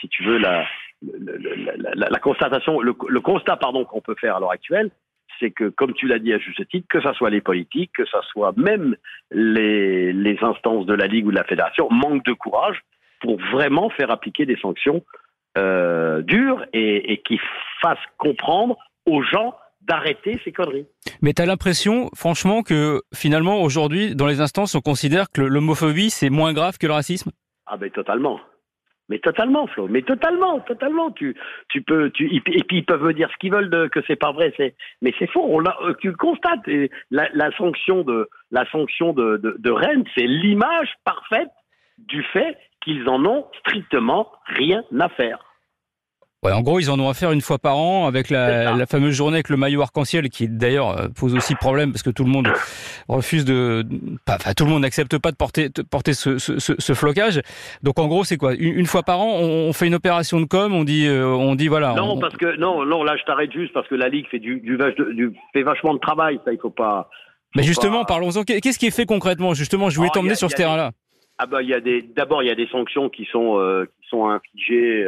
si 0.00 0.08
tu 0.08 0.22
veux, 0.24 0.38
la, 0.38 0.66
la 1.94 2.18
constatation, 2.18 2.80
le, 2.80 2.94
le 3.08 3.20
constat, 3.20 3.56
pardon, 3.56 3.84
qu'on 3.84 4.00
peut 4.00 4.16
faire 4.20 4.36
à 4.36 4.40
l'heure 4.40 4.52
actuelle, 4.52 4.90
c'est 5.38 5.50
que, 5.50 5.68
comme 5.68 5.94
tu 5.94 6.06
l'as 6.06 6.18
dit 6.18 6.32
à 6.32 6.38
juste 6.38 6.66
titre, 6.68 6.86
que 6.88 7.00
ce 7.00 7.12
soit 7.14 7.30
les 7.30 7.40
politiques, 7.40 7.92
que 7.96 8.04
ce 8.04 8.18
soit 8.30 8.52
même 8.56 8.96
les, 9.30 10.12
les 10.12 10.38
instances 10.42 10.86
de 10.86 10.94
la 10.94 11.06
Ligue 11.06 11.26
ou 11.26 11.30
de 11.30 11.36
la 11.36 11.44
Fédération, 11.44 11.88
manquent 11.90 12.24
de 12.24 12.32
courage 12.32 12.80
pour 13.20 13.38
vraiment 13.52 13.90
faire 13.90 14.10
appliquer 14.10 14.46
des 14.46 14.56
sanctions 14.56 15.04
euh, 15.58 16.22
dures 16.22 16.64
et, 16.72 17.12
et 17.12 17.22
qui 17.22 17.38
fassent 17.82 17.98
comprendre 18.16 18.76
aux 19.06 19.22
gens 19.22 19.54
d'arrêter 19.82 20.40
ces 20.44 20.52
conneries. 20.52 20.86
Mais 21.22 21.32
tu 21.32 21.42
as 21.42 21.46
l'impression, 21.46 22.10
franchement, 22.14 22.62
que 22.62 23.00
finalement, 23.14 23.62
aujourd'hui, 23.62 24.14
dans 24.14 24.26
les 24.26 24.40
instances, 24.40 24.74
on 24.74 24.80
considère 24.80 25.30
que 25.30 25.42
l'homophobie, 25.42 26.10
c'est 26.10 26.30
moins 26.30 26.52
grave 26.52 26.78
que 26.78 26.86
le 26.86 26.92
racisme? 26.92 27.30
Ah 27.66 27.76
ben 27.76 27.90
totalement. 27.90 28.40
Mais 29.10 29.18
totalement, 29.18 29.66
Flo. 29.66 29.88
Mais 29.88 30.02
totalement, 30.02 30.60
totalement. 30.60 31.10
Tu, 31.10 31.36
tu 31.68 31.82
peux, 31.82 32.10
tu, 32.10 32.32
et 32.32 32.40
puis 32.40 32.78
ils 32.78 32.84
peuvent 32.84 33.12
dire 33.12 33.28
ce 33.32 33.36
qu'ils 33.38 33.52
veulent 33.52 33.68
de, 33.68 33.88
que 33.88 34.00
c'est 34.06 34.16
pas 34.16 34.30
vrai. 34.30 34.54
C'est, 34.56 34.74
mais 35.02 35.12
c'est 35.18 35.26
faux. 35.26 35.44
On 35.44 35.62
euh, 35.64 35.94
tu 36.00 36.12
constates. 36.12 36.66
Et 36.68 36.90
la, 37.10 37.28
la, 37.34 37.50
sanction 37.56 38.02
de, 38.02 38.28
la 38.52 38.64
sanction 38.70 39.12
de, 39.12 39.36
de, 39.38 39.56
de 39.58 39.70
Rennes, 39.70 40.04
c'est 40.14 40.26
l'image 40.26 40.94
parfaite 41.04 41.50
du 41.98 42.22
fait 42.22 42.56
qu'ils 42.82 43.08
en 43.08 43.24
ont 43.26 43.46
strictement 43.58 44.30
rien 44.46 44.84
à 44.98 45.08
faire. 45.10 45.49
Ouais, 46.42 46.52
en 46.52 46.62
gros, 46.62 46.80
ils 46.80 46.90
en 46.90 46.98
ont 46.98 47.10
à 47.10 47.12
faire 47.12 47.32
une 47.32 47.42
fois 47.42 47.58
par 47.58 47.76
an 47.76 48.06
avec 48.06 48.30
la, 48.30 48.74
la 48.74 48.86
fameuse 48.86 49.14
journée 49.14 49.36
avec 49.36 49.50
le 49.50 49.58
maillot 49.58 49.82
arc-en-ciel 49.82 50.30
qui 50.30 50.48
d'ailleurs 50.48 50.98
euh, 50.98 51.08
pose 51.08 51.34
aussi 51.34 51.54
problème 51.54 51.92
parce 51.92 52.02
que 52.02 52.08
tout 52.08 52.24
le 52.24 52.30
monde 52.30 52.48
refuse 53.08 53.44
de, 53.44 53.84
enfin 54.26 54.54
tout 54.54 54.64
le 54.64 54.70
monde 54.70 54.80
n'accepte 54.80 55.18
pas 55.18 55.32
de 55.32 55.36
porter, 55.36 55.68
de 55.68 55.82
porter 55.82 56.14
ce, 56.14 56.38
ce, 56.38 56.58
ce, 56.58 56.94
flocage. 56.94 57.42
Donc 57.82 57.98
en 57.98 58.06
gros, 58.06 58.24
c'est 58.24 58.38
quoi? 58.38 58.54
Une, 58.54 58.78
une, 58.78 58.86
fois 58.86 59.02
par 59.02 59.20
an, 59.20 59.38
on, 59.38 59.70
fait 59.74 59.86
une 59.86 59.94
opération 59.94 60.40
de 60.40 60.46
com, 60.46 60.72
on 60.72 60.84
dit, 60.84 61.06
euh, 61.06 61.26
on 61.26 61.56
dit 61.56 61.68
voilà. 61.68 61.92
Non, 61.92 62.18
parce 62.18 62.36
que 62.38 62.56
non, 62.56 62.86
non, 62.86 63.04
là 63.04 63.18
je 63.18 63.24
t'arrête 63.24 63.52
juste 63.52 63.74
parce 63.74 63.86
que 63.88 63.94
la 63.94 64.08
ligue 64.08 64.26
fait 64.30 64.38
du, 64.38 64.60
du, 64.60 64.78
du, 65.14 65.32
fait 65.52 65.62
vachement 65.62 65.92
de 65.92 65.98
travail, 65.98 66.40
ça 66.46 66.54
il 66.54 66.58
faut 66.58 66.70
pas. 66.70 67.10
Mais 67.54 67.64
justement, 67.64 68.06
parlons-en. 68.06 68.44
Qu'est-ce 68.44 68.78
qui 68.78 68.86
est 68.86 68.96
fait 68.96 69.04
concrètement? 69.04 69.52
Justement, 69.52 69.90
je 69.90 69.96
voulais 69.96 70.08
oh, 70.10 70.14
t'emmener 70.14 70.36
sur 70.36 70.50
ce 70.50 70.56
terrain-là. 70.56 70.92
Ah 71.36 71.44
bah 71.44 71.60
il 71.60 71.68
y 71.68 71.74
a 71.74 71.80
des, 71.80 72.00
d'abord 72.00 72.42
il 72.42 72.46
y 72.46 72.50
a 72.50 72.54
des 72.54 72.68
sanctions 72.68 73.10
qui 73.10 73.26
sont 73.30 73.58
euh, 73.58 73.84
qui 73.84 74.08
sont 74.08 74.26
infligées. 74.26 75.06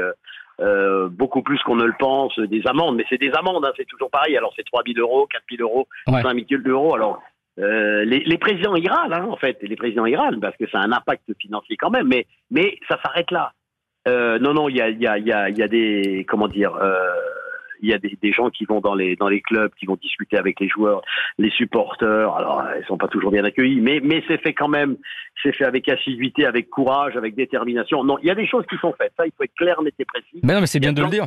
Euh, 0.63 1.09
beaucoup 1.09 1.43
plus 1.43 1.61
qu'on 1.65 1.75
ne 1.75 1.85
le 1.85 1.95
pense, 1.99 2.39
des 2.39 2.63
amendes, 2.67 2.97
mais 2.97 3.05
c'est 3.09 3.19
des 3.19 3.33
amendes, 3.33 3.65
hein, 3.65 3.73
c'est 3.77 3.87
toujours 3.87 4.11
pareil. 4.11 4.37
Alors 4.37 4.53
c'est 4.55 4.65
3 4.65 4.83
000 4.87 5.01
euros, 5.01 5.27
4 5.27 5.43
000 5.51 5.69
euros, 5.69 5.89
ouais. 6.07 6.23
5 6.23 6.49
000 6.49 6.63
euros. 6.67 6.95
Alors 6.95 7.21
euh, 7.59 8.05
les, 8.05 8.21
les, 8.21 8.39
présidents 8.39 8.77
ils 8.77 8.89
râlent, 8.89 9.13
hein, 9.13 9.27
en 9.29 9.37
fait, 9.37 9.59
les 9.63 9.75
présidents 9.75 10.07
ils 10.07 10.17
râlent 10.17 10.39
parce 10.39 10.57
que 10.57 10.69
ça 10.71 10.79
a 10.79 10.83
un 10.83 10.93
impact 10.93 11.25
financier 11.41 11.77
quand 11.77 11.91
même, 11.91 12.07
mais 12.07 12.27
mais 12.51 12.79
ça 12.89 12.97
s'arrête 13.03 13.31
là. 13.33 13.53
Euh, 14.07 14.39
non, 14.39 14.55
non, 14.55 14.69
il 14.69 14.77
y 14.77 14.81
a, 14.81 14.91
y, 14.91 15.07
a, 15.07 15.19
y, 15.19 15.33
a, 15.33 15.51
y 15.51 15.63
a 15.63 15.69
des 15.69 16.25
comment 16.29 16.49
dire. 16.49 16.79
Il 17.83 17.91
y 17.91 17.95
a 17.95 17.99
des, 17.99 18.17
des, 18.23 18.33
gens 18.33 18.51
qui 18.51 18.65
vont 18.65 18.81
dans 18.81 18.95
les 18.95 19.17
dans 19.17 19.29
les 19.29 19.41
clubs, 19.41 19.73
qui 19.79 19.87
vont 19.87 19.97
discuter 19.97 20.37
avec 20.37 20.61
les 20.61 20.69
joueurs, 20.69 21.03
les 21.39 21.51
supporters. 21.51 22.33
Alors, 22.33 22.65
ils 22.79 22.87
sont 22.87 22.97
pas 22.97 23.09
toujours 23.09 23.31
bien 23.31 23.45
accueillis, 23.45 23.81
mais 23.81 24.01
mais 24.03 24.23
c'est 24.27 24.39
fait 24.39 24.55
quand 24.55 24.69
même. 24.69 24.97
C'est 25.43 25.53
fait 25.53 25.65
avec 25.65 25.89
assiduité, 25.89 26.47
avec 26.47 26.71
courage, 26.71 27.17
avec 27.17 27.35
détermination. 27.35 28.05
Non, 28.05 28.19
il 28.23 28.29
y 28.29 28.31
a 28.31 28.35
des 28.35 28.47
choses 28.47 28.65
qui 28.71 28.77
sont 28.79 28.95
faites. 28.97 29.13
Ça, 29.17 29.27
il 29.27 29.33
faut 29.37 29.45
être 29.45 29.55
clair, 29.55 29.83
net 29.83 29.95
et 29.99 30.05
précis. 30.05 30.41
Mais 30.43 30.55
non, 30.55 30.61
mais 30.61 30.67
c'est 30.67 30.81
bien 30.81 30.93
de 30.93 31.03
le 31.03 31.09
dire. 31.09 31.27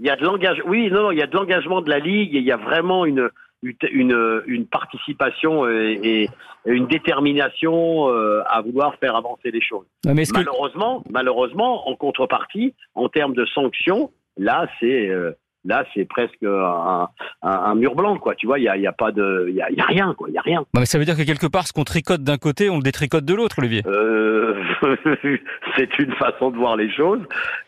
Il 0.00 0.06
y 0.06 0.10
a 0.10 0.16
de 0.16 0.24
l'engagement. 0.24 0.64
Oui, 0.68 0.90
non, 0.90 1.02
non, 1.04 1.10
il 1.12 1.18
y 1.18 1.22
a 1.22 1.26
de 1.26 1.36
l'engagement 1.36 1.80
de 1.80 1.90
la 1.90 1.98
ligue. 1.98 2.34
Et 2.34 2.38
il 2.38 2.44
y 2.44 2.52
a 2.52 2.56
vraiment 2.56 3.04
une 3.04 3.30
une, 3.62 4.42
une 4.46 4.66
participation 4.66 5.68
et, 5.68 6.28
une 6.64 6.86
détermination 6.86 8.08
euh, 8.08 8.42
à 8.46 8.60
vouloir 8.60 8.94
faire 8.96 9.16
avancer 9.16 9.50
les 9.50 9.60
choses. 9.60 9.86
malheureusement, 10.04 11.02
malheureusement, 11.10 11.88
en 11.88 11.96
contrepartie, 11.96 12.74
en 12.94 13.08
termes 13.08 13.34
de 13.34 13.44
sanctions, 13.46 14.12
là, 14.36 14.68
c'est 14.78 15.08
euh, 15.08 15.32
Là, 15.64 15.84
c'est 15.94 16.04
presque 16.04 16.42
un, 16.42 17.08
un, 17.42 17.50
un, 17.50 17.74
mur 17.76 17.94
blanc, 17.94 18.18
quoi. 18.18 18.34
Tu 18.34 18.46
vois, 18.46 18.58
il 18.58 18.64
y 18.64 18.68
a, 18.68 18.76
y 18.76 18.86
a, 18.86 18.92
pas 18.92 19.12
de, 19.12 19.46
il 19.48 19.54
y 19.54 19.62
a, 19.62 19.70
y 19.70 19.80
a, 19.80 19.84
rien, 19.84 20.14
quoi. 20.14 20.28
Il 20.28 20.34
y 20.34 20.38
a 20.38 20.42
rien. 20.42 20.64
mais 20.74 20.86
ça 20.86 20.98
veut 20.98 21.04
dire 21.04 21.16
que 21.16 21.22
quelque 21.22 21.46
part, 21.46 21.68
ce 21.68 21.72
qu'on 21.72 21.84
tricote 21.84 22.22
d'un 22.22 22.38
côté, 22.38 22.68
on 22.68 22.76
le 22.76 22.82
détricote 22.82 23.24
de 23.24 23.34
l'autre, 23.34 23.60
Olivier. 23.60 23.82
Euh, 23.86 24.60
c'est 25.76 25.98
une 25.98 26.12
façon 26.14 26.50
de 26.50 26.56
voir 26.56 26.76
les 26.76 26.90
choses, 26.92 27.20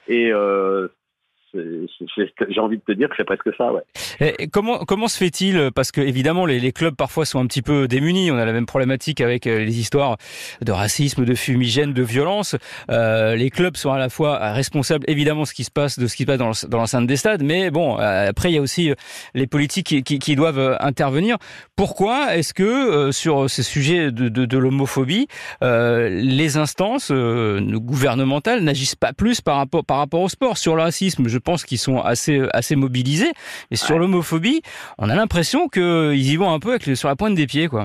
et 0.09 0.33
euh, 0.33 0.89
j'ai 1.54 2.61
envie 2.61 2.78
de 2.78 2.82
te 2.82 2.92
dire 2.92 3.08
que 3.08 3.14
c'est 3.16 3.25
presque 3.25 3.50
ça, 3.56 3.73
ouais. 3.73 4.49
Comment 4.52 4.78
comment 4.78 5.08
se 5.08 5.18
fait-il 5.18 5.70
Parce 5.75 5.92
que 5.92 6.00
évidemment, 6.00 6.46
les, 6.46 6.73
clubs 6.73 6.94
parfois 6.94 7.25
sont 7.25 7.38
un 7.40 7.46
petit 7.46 7.62
peu 7.62 7.87
démunis. 7.88 8.30
On 8.30 8.38
a 8.38 8.44
la 8.44 8.52
même 8.52 8.66
problématique 8.66 9.20
avec 9.20 9.46
euh, 9.46 9.64
les 9.64 9.78
histoires 9.78 10.16
de 10.61 10.73
racisme, 10.73 11.25
de 11.25 11.34
fumigène, 11.34 11.92
de 11.92 12.02
violence. 12.02 12.56
Euh, 12.90 13.37
les 13.37 13.50
clubs 13.50 13.76
sont 13.76 13.92
à 13.92 13.99
la 13.99 14.08
fois 14.08 14.52
responsables, 14.52 15.04
évidemment, 15.08 15.42
de 15.42 15.46
ce 15.46 15.54
qui 15.54 15.64
se 15.64 15.70
passe, 15.70 15.99
dans 15.99 16.78
l'enceinte 16.78 17.06
des 17.06 17.16
stades, 17.16 17.42
mais 17.42 17.70
bon, 17.70 17.99
euh, 17.99 18.28
après 18.28 18.50
il 18.50 18.54
y 18.54 18.58
a 18.58 18.61
aussi 18.61 18.90
euh, 18.90 18.94
les 19.34 19.46
politiques 19.46 20.02
qui, 20.04 20.34
doivent 20.34 20.76
intervenir. 20.80 21.37
Pourquoi 21.76 22.34
est-ce 22.34 22.52
que 22.52 23.12
sur 23.12 23.49
ces 23.49 23.62
sujets 23.62 24.11
de 24.11 24.58
l'homophobie, 24.58 25.28
les 25.61 26.56
instances 26.56 27.12
gouvernementales 27.12 28.61
n'agissent 28.62 28.96
pas 28.96 29.12
plus 29.12 29.40
par 29.40 29.58
rapport 29.58 29.84
par 29.84 29.99
rapport 29.99 30.23
au 30.23 30.28
sport? 30.28 30.58
Sur 30.58 30.75
le 30.75 30.82
racisme 30.82 31.28
Je 31.28 31.38
pense 31.45 31.65
qu'ils 31.65 31.79
sont 31.79 32.01
assez 32.01 32.47
assez 32.53 32.77
mobilisés. 32.77 33.33
Et 33.71 33.77
sur 33.77 33.99
l'homophobie, 33.99 34.63
on 34.99 35.09
a 35.09 35.15
l'impression 35.15 35.69
qu'ils 35.69 36.33
y 36.33 36.37
vont 36.37 36.53
un 36.53 36.59
peu 36.59 36.71
avec 36.71 36.97
sur 36.97 37.09
la 37.09 37.17
pointe 37.17 37.35
des 37.35 37.47
pieds, 37.47 37.69
quoi. 37.69 37.85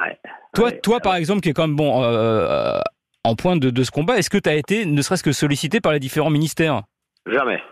Ouais. 0.00 0.18
Toi, 0.54 0.72
toi, 0.72 1.00
par 1.00 1.14
exemple, 1.14 1.40
qui 1.40 1.50
est 1.50 1.52
quand 1.52 1.66
même 1.66 1.76
bon 1.76 2.02
euh, 2.02 2.06
euh, 2.06 2.80
en 3.24 3.34
pointe 3.34 3.60
de, 3.60 3.70
de, 3.70 3.82
ce 3.82 3.90
combat, 3.90 4.16
est-ce 4.16 4.30
que 4.30 4.38
tu 4.38 4.48
as 4.48 4.54
été, 4.54 4.86
ne 4.86 5.02
serait-ce 5.02 5.22
que 5.22 5.32
sollicité 5.32 5.80
par 5.80 5.92
les 5.92 6.00
différents 6.00 6.30
ministères? 6.30 6.82
Jamais, 7.26 7.62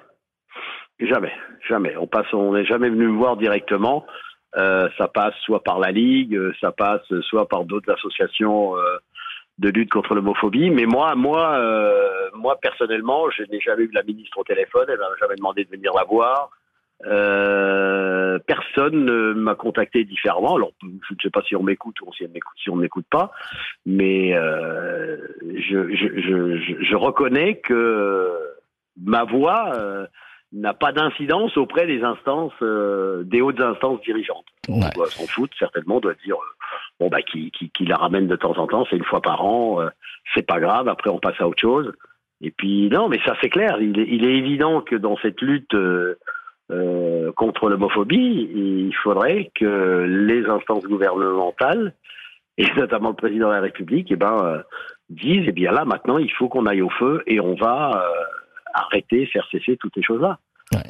jamais, 1.01 1.33
jamais. 1.69 1.97
On 1.97 2.07
passe, 2.07 2.33
on 2.33 2.55
n'est 2.55 2.67
jamais 2.67 2.91
venu 2.91 3.07
me 3.09 3.17
voir 3.17 3.37
directement. 3.37 4.07
Euh, 4.57 4.89
ça 4.97 5.09
passe 5.09 5.35
soit 5.45 5.63
par 5.63 5.79
la 5.79 5.91
Ligue, 5.91 6.39
ça 6.61 6.73
passe 6.73 7.03
soit 7.23 7.49
par 7.49 7.65
d'autres 7.65 7.93
associations 7.93 8.77
euh, 8.77 8.99
de 9.59 9.69
lutte 9.71 9.91
contre 9.91 10.15
l'homophobie. 10.15 10.71
Mais 10.71 10.87
moi, 10.87 11.15
moi, 11.15 11.59
euh, 11.59 12.31
moi 12.35 12.59
personnellement, 12.61 13.31
je 13.31 13.43
n'ai 13.45 13.61
jamais 13.61 13.85
eu 13.85 13.91
la 13.93 14.03
ministre 14.03 14.39
au 14.39 14.45
téléphone. 14.45 14.87
Elle 14.89 14.99
m'a 14.99 15.07
jamais 15.21 15.37
demandé 15.37 15.65
de 15.65 15.71
venir 15.71 15.93
la 15.95 16.05
voir. 16.05 16.51
Euh, 17.05 18.39
personne 18.47 19.05
ne 19.05 19.35
m'a 19.35 19.55
contacté 19.55 20.05
différemment. 20.05 20.57
Alors, 20.57 20.73
je 20.83 20.87
ne 20.89 21.19
sais 21.23 21.31
pas 21.31 21.43
si 21.43 21.55
on 21.55 21.63
m'écoute 21.63 22.01
ou 22.01 22.13
si 22.15 22.25
on 22.25 22.73
on 22.73 22.77
m'écoute 22.77 23.07
pas, 23.11 23.33
mais 23.85 24.35
euh, 24.35 25.19
je, 25.43 25.95
je, 25.95 26.21
je, 26.21 26.83
je, 26.83 26.97
reconnais 26.97 27.59
que 27.59 28.33
ma 29.03 29.25
voix 29.25 29.73
euh, 29.75 30.07
n'a 30.53 30.75
pas 30.75 30.93
d'incidence 30.93 31.57
auprès 31.57 31.87
des 31.87 32.03
instances, 32.03 32.53
euh, 32.63 33.25
des 33.25 33.41
hautes 33.41 33.61
instances 33.61 34.01
dirigeantes. 34.03 34.47
On 34.69 34.79
doit 34.95 35.09
s'en 35.09 35.27
foutre, 35.27 35.57
certainement, 35.59 35.97
on 35.97 36.01
doit 36.01 36.15
dire 36.25 36.37
euh, 36.37 37.01
bon 37.01 37.09
bah 37.09 37.23
qui, 37.23 37.51
qui, 37.51 37.71
qui, 37.71 37.85
la 37.85 37.97
ramène 37.97 38.27
de 38.27 38.37
temps 38.37 38.57
en 38.57 38.67
temps, 38.67 38.87
c'est 38.89 38.97
une 38.97 39.05
fois 39.05 39.21
par 39.21 39.45
an, 39.45 39.81
c'est 40.35 40.47
pas 40.47 40.61
grave. 40.61 40.89
Après, 40.89 41.11
on 41.11 41.19
passe 41.19 41.41
à 41.41 41.49
autre 41.49 41.61
chose. 41.61 41.93
Et 42.41 42.51
puis 42.51 42.89
non, 42.91 43.09
mais 43.09 43.19
ça 43.25 43.35
c'est 43.41 43.49
clair. 43.49 43.79
Il 43.81 43.99
est, 43.99 44.07
il 44.09 44.25
est, 44.25 44.37
évident 44.37 44.83
que 44.83 44.97
dans 44.97 45.17
cette 45.19 45.41
lutte 45.41 45.75
euh, 46.73 47.31
contre 47.33 47.69
l'homophobie, 47.69 48.51
il 48.53 48.95
faudrait 49.03 49.53
que 49.55 50.05
les 50.09 50.47
instances 50.47 50.85
gouvernementales, 50.85 51.95
et 52.59 52.67
notamment 52.77 53.11
le 53.11 53.15
président 53.15 53.49
de 53.49 53.55
la 53.55 53.61
République, 53.61 54.09
eh 54.11 54.17
ben, 54.17 54.37
euh, 54.43 54.63
disent, 55.09 55.45
eh 55.47 55.53
bien 55.53 55.71
là, 55.71 55.85
maintenant, 55.85 56.19
il 56.19 56.33
faut 56.33 56.49
qu'on 56.49 56.67
aille 56.67 56.83
au 56.83 56.91
feu 56.91 57.23
et 57.27 57.39
on 57.39 57.55
va 57.55 58.03
euh, 58.05 58.23
arrêter, 58.77 59.27
faire 59.27 59.47
cesser 59.51 59.77
toutes 59.77 59.95
ces 59.95 60.03
choses-là. 60.03 60.39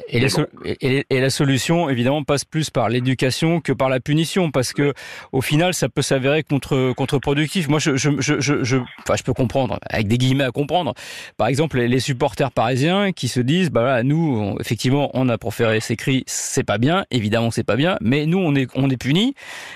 Et, 0.09 1.05
et, 1.09 1.21
la 1.21 1.29
solution, 1.29 1.87
évidemment, 1.87 2.23
passe 2.23 2.45
plus 2.45 2.71
par 2.71 2.89
l'éducation 2.89 3.61
que 3.61 3.71
par 3.71 3.89
la 3.89 3.99
punition, 3.99 4.49
parce 4.49 4.73
que 4.73 4.93
au 5.31 5.41
final, 5.41 5.75
ça 5.75 5.87
peut 5.87 6.01
s'avérer 6.01 6.41
contre 6.41 6.93
contre-productif. 6.93 7.67
Moi, 7.67 7.77
je 7.77 7.95
je, 7.95 8.09
je, 8.19 8.39
je, 8.39 8.77
enfin, 8.77 9.15
je 9.15 9.23
peux 9.23 9.33
comprendre, 9.33 9.79
avec 9.87 10.07
des 10.07 10.17
guillemets 10.17 10.45
à 10.45 10.51
comprendre. 10.51 10.95
Par 11.37 11.47
exemple, 11.47 11.79
les 11.79 11.99
supporters 11.99 12.51
parisiens 12.51 13.11
qui 13.11 13.27
se 13.27 13.39
disent, 13.39 13.69
bah 13.69 13.81
voilà, 13.81 14.01
nous, 14.01 14.57
effectivement, 14.59 15.11
on 15.13 15.29
a 15.29 15.37
proféré 15.37 15.79
ces 15.79 15.95
cris, 15.95 16.23
c'est 16.25 16.65
pas 16.65 16.79
bien, 16.79 17.05
évidemment, 17.11 17.51
c'est 17.51 17.63
pas 17.63 17.75
bien, 17.75 17.97
mais 18.01 18.25
nous, 18.25 18.39
on 18.39 18.55
est 18.55 18.67
on 18.73 18.89
est 18.89 18.97
punis, 18.97 19.35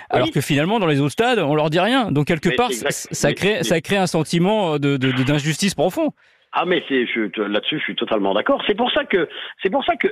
alors 0.09 0.31
que 0.31 0.41
finalement, 0.41 0.79
dans 0.79 0.87
les 0.87 0.99
autres 0.99 1.13
stades, 1.13 1.39
on 1.39 1.53
leur 1.53 1.69
dit 1.69 1.79
rien. 1.79 2.11
Donc 2.11 2.25
quelque 2.25 2.49
part, 2.55 2.71
ça 2.71 3.33
crée 3.33 3.63
ça 3.63 3.81
crée 3.81 3.97
un 3.97 4.07
sentiment 4.07 4.79
de 4.79 4.97
d'injustice 4.97 5.75
profond. 5.75 6.11
Ah 6.53 6.65
mais 6.65 6.83
là-dessus 6.89 7.79
je 7.79 7.83
suis 7.83 7.95
totalement 7.95 8.33
d'accord. 8.33 8.61
C'est 8.67 8.75
pour 8.75 8.91
ça 8.91 9.05
que 9.05 9.29
c'est 9.61 9.69
pour 9.69 9.85
ça 9.85 9.95
que 9.95 10.09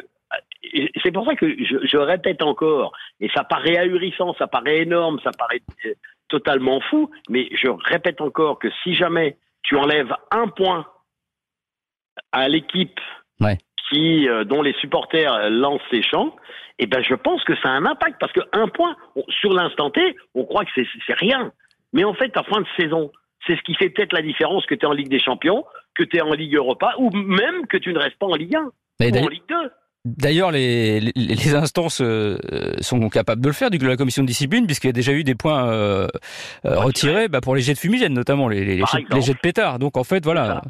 c'est 1.03 1.11
pour 1.11 1.25
ça 1.25 1.35
que 1.35 1.49
je, 1.49 1.85
je, 1.85 1.97
répète 1.97 2.41
encore 2.41 2.93
et 3.19 3.29
ça 3.33 3.43
paraît 3.43 3.77
ahurissant, 3.77 4.33
ça 4.35 4.47
paraît 4.47 4.79
énorme, 4.79 5.19
ça 5.23 5.31
paraît 5.37 5.61
euh, 5.85 5.93
totalement 6.27 6.79
fou, 6.81 7.09
mais 7.29 7.49
je 7.53 7.67
répète 7.69 8.21
encore 8.21 8.59
que 8.59 8.69
si 8.83 8.93
jamais 8.93 9.37
tu 9.63 9.75
enlèves 9.75 10.13
un 10.31 10.47
point 10.47 10.85
à 12.31 12.47
l'équipe 12.47 12.99
qui 13.89 14.29
euh, 14.29 14.43
dont 14.43 14.61
les 14.61 14.73
supporters 14.73 15.49
lancent 15.49 15.81
ces 15.89 16.03
chants, 16.03 16.35
eh 16.77 16.85
ben 16.85 17.03
je 17.03 17.15
pense 17.15 17.43
que 17.43 17.55
ça 17.57 17.69
a 17.69 17.71
un 17.71 17.85
impact 17.85 18.17
parce 18.19 18.31
que 18.31 18.41
un 18.53 18.67
point 18.67 18.95
sur 19.27 19.53
l'instant 19.53 19.89
T, 19.89 20.15
on 20.35 20.45
croit 20.45 20.63
que 20.65 20.71
c'est 20.75 21.13
rien, 21.13 21.51
mais 21.91 22.03
en 22.03 22.13
fait 22.13 22.37
en 22.37 22.43
fin 22.43 22.61
de 22.61 22.67
saison, 22.77 23.11
c'est 23.45 23.55
ce 23.55 23.61
qui 23.63 23.73
fait 23.75 23.89
peut-être 23.89 24.13
la 24.13 24.21
différence 24.21 24.65
que 24.65 24.75
tu 24.75 24.85
es 24.85 24.87
en 24.87 24.93
Ligue 24.93 25.09
des 25.09 25.19
Champions, 25.19 25.65
que 25.99 26.05
tu 26.05 26.17
es 26.17 26.21
en 26.21 26.33
Ligue 26.33 26.55
Europa, 26.55 26.93
ou 26.97 27.11
même 27.11 27.67
que 27.67 27.77
tu 27.77 27.91
ne 27.91 27.99
restes 27.99 28.17
pas 28.17 28.27
en 28.27 28.35
Ligue 28.35 28.55
1 28.55 28.61
ou 28.61 29.17
en 29.17 29.27
Ligue 29.27 29.41
2. 29.49 29.55
D'ailleurs, 30.05 30.51
les, 30.51 31.01
les, 31.13 31.55
instances 31.55 31.99
euh, 32.01 32.37
sont 32.79 33.09
capables 33.09 33.41
de 33.41 33.47
le 33.47 33.53
faire, 33.53 33.69
du 33.69 33.77
coup, 33.77 33.85
la 33.85 33.97
commission 33.97 34.23
de 34.23 34.27
discipline, 34.27 34.65
puisqu'il 34.65 34.87
y 34.87 34.89
a 34.91 34.93
déjà 34.93 35.11
eu 35.11 35.25
des 35.25 35.35
points 35.35 35.69
euh, 35.69 36.07
euh, 36.63 36.79
retirés 36.79 37.27
bah, 37.27 37.41
pour 37.41 37.53
les 37.53 37.61
jets 37.61 37.73
de 37.73 37.79
fumigène, 37.79 38.13
notamment 38.13 38.47
les, 38.47 38.63
les, 38.63 38.77
jets, 38.77 39.33
de 39.33 39.37
pétard. 39.37 39.77
Donc, 39.77 39.97
en 39.97 40.05
fait, 40.05 40.23
voilà. 40.23 40.61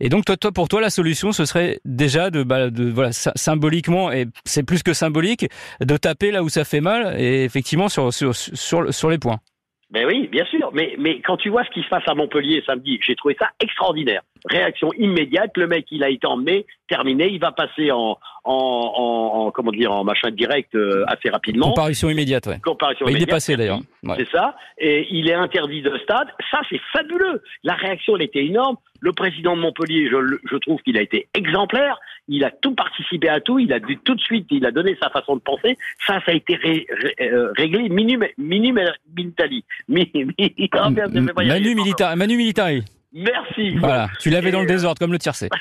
Et 0.00 0.08
donc, 0.08 0.24
toi, 0.24 0.38
toi, 0.38 0.50
pour 0.50 0.68
toi, 0.68 0.80
la 0.80 0.88
solution, 0.88 1.32
ce 1.32 1.44
serait 1.44 1.80
déjà 1.84 2.30
de, 2.30 2.42
bah, 2.42 2.70
de 2.70 2.90
voilà, 2.90 3.12
symboliquement, 3.12 4.10
et 4.12 4.26
c'est 4.46 4.62
plus 4.62 4.82
que 4.82 4.94
symbolique, 4.94 5.46
de 5.80 5.96
taper 5.98 6.30
là 6.30 6.42
où 6.42 6.48
ça 6.48 6.64
fait 6.64 6.80
mal, 6.80 7.20
et 7.20 7.44
effectivement 7.44 7.90
sur 7.90 8.14
sur 8.14 8.34
sur, 8.34 8.94
sur 8.94 9.10
les 9.10 9.18
points. 9.18 9.40
Ben 9.90 10.06
oui, 10.06 10.28
bien 10.28 10.44
sûr. 10.44 10.70
Mais, 10.72 10.94
mais 10.98 11.20
quand 11.20 11.36
tu 11.36 11.48
vois 11.48 11.64
ce 11.64 11.70
qui 11.70 11.82
se 11.82 11.88
passe 11.88 12.04
à 12.06 12.14
Montpellier 12.14 12.62
samedi, 12.64 13.00
j'ai 13.04 13.16
trouvé 13.16 13.36
ça 13.38 13.50
extraordinaire. 13.60 14.22
Réaction 14.48 14.92
immédiate. 14.96 15.50
Le 15.56 15.66
mec, 15.66 15.86
il 15.90 16.04
a 16.04 16.10
été 16.10 16.26
emmené, 16.26 16.64
terminé. 16.88 17.28
Il 17.28 17.40
va 17.40 17.50
passer 17.50 17.90
en, 17.90 18.16
en, 18.44 18.54
en, 18.54 19.50
comment 19.50 19.72
dire, 19.72 19.92
en 19.92 20.04
machin 20.04 20.30
direct 20.30 20.74
euh, 20.76 21.04
assez 21.08 21.28
rapidement. 21.28 21.70
Comparution 21.70 22.08
immédiate, 22.08 22.46
ouais. 22.46 22.60
Comparution 22.62 23.04
bah, 23.04 23.10
immédiate. 23.10 23.28
Il 23.28 23.30
est 23.30 23.34
passé 23.34 23.56
d'ailleurs. 23.56 23.80
C'est 24.16 24.28
ça. 24.28 24.54
Et 24.78 25.08
il 25.10 25.28
est 25.28 25.34
interdit 25.34 25.82
de 25.82 25.98
stade. 26.04 26.28
Ça, 26.50 26.60
c'est 26.70 26.80
fabuleux. 26.92 27.42
La 27.64 27.74
réaction, 27.74 28.16
elle 28.16 28.22
était 28.22 28.44
énorme. 28.44 28.76
Le 29.00 29.12
président 29.12 29.56
de 29.56 29.62
Montpellier, 29.62 30.08
je, 30.10 30.36
je 30.50 30.56
trouve 30.56 30.80
qu'il 30.82 30.96
a 30.96 31.02
été 31.02 31.28
exemplaire. 31.34 31.98
Il 32.28 32.44
a 32.44 32.50
tout 32.50 32.74
participé 32.74 33.28
à 33.28 33.40
tout. 33.40 33.58
Il 33.58 33.72
a 33.72 33.80
dit 33.80 33.98
tout 34.04 34.14
de 34.14 34.20
suite, 34.20 34.46
il 34.50 34.64
a 34.66 34.70
donné 34.70 34.96
sa 35.02 35.10
façon 35.10 35.36
de 35.36 35.40
penser. 35.40 35.76
Ça, 36.06 36.20
ça 36.24 36.32
a 36.32 36.34
été 36.34 36.86
euh, 37.20 37.52
réglé 37.56 37.88
minimum 37.88 38.28
militari. 38.38 39.64
Manu, 39.88 41.74
militari. 41.74 42.16
Manu 42.16 42.36
militari. 42.36 42.84
Merci. 43.12 43.70
Voilà, 43.76 44.08
tu 44.20 44.30
l'avais 44.30 44.52
dans 44.52 44.60
le 44.60 44.66
désordre 44.66 44.98
comme 44.98 45.12
le 45.12 45.18
tiercé. 45.18 45.48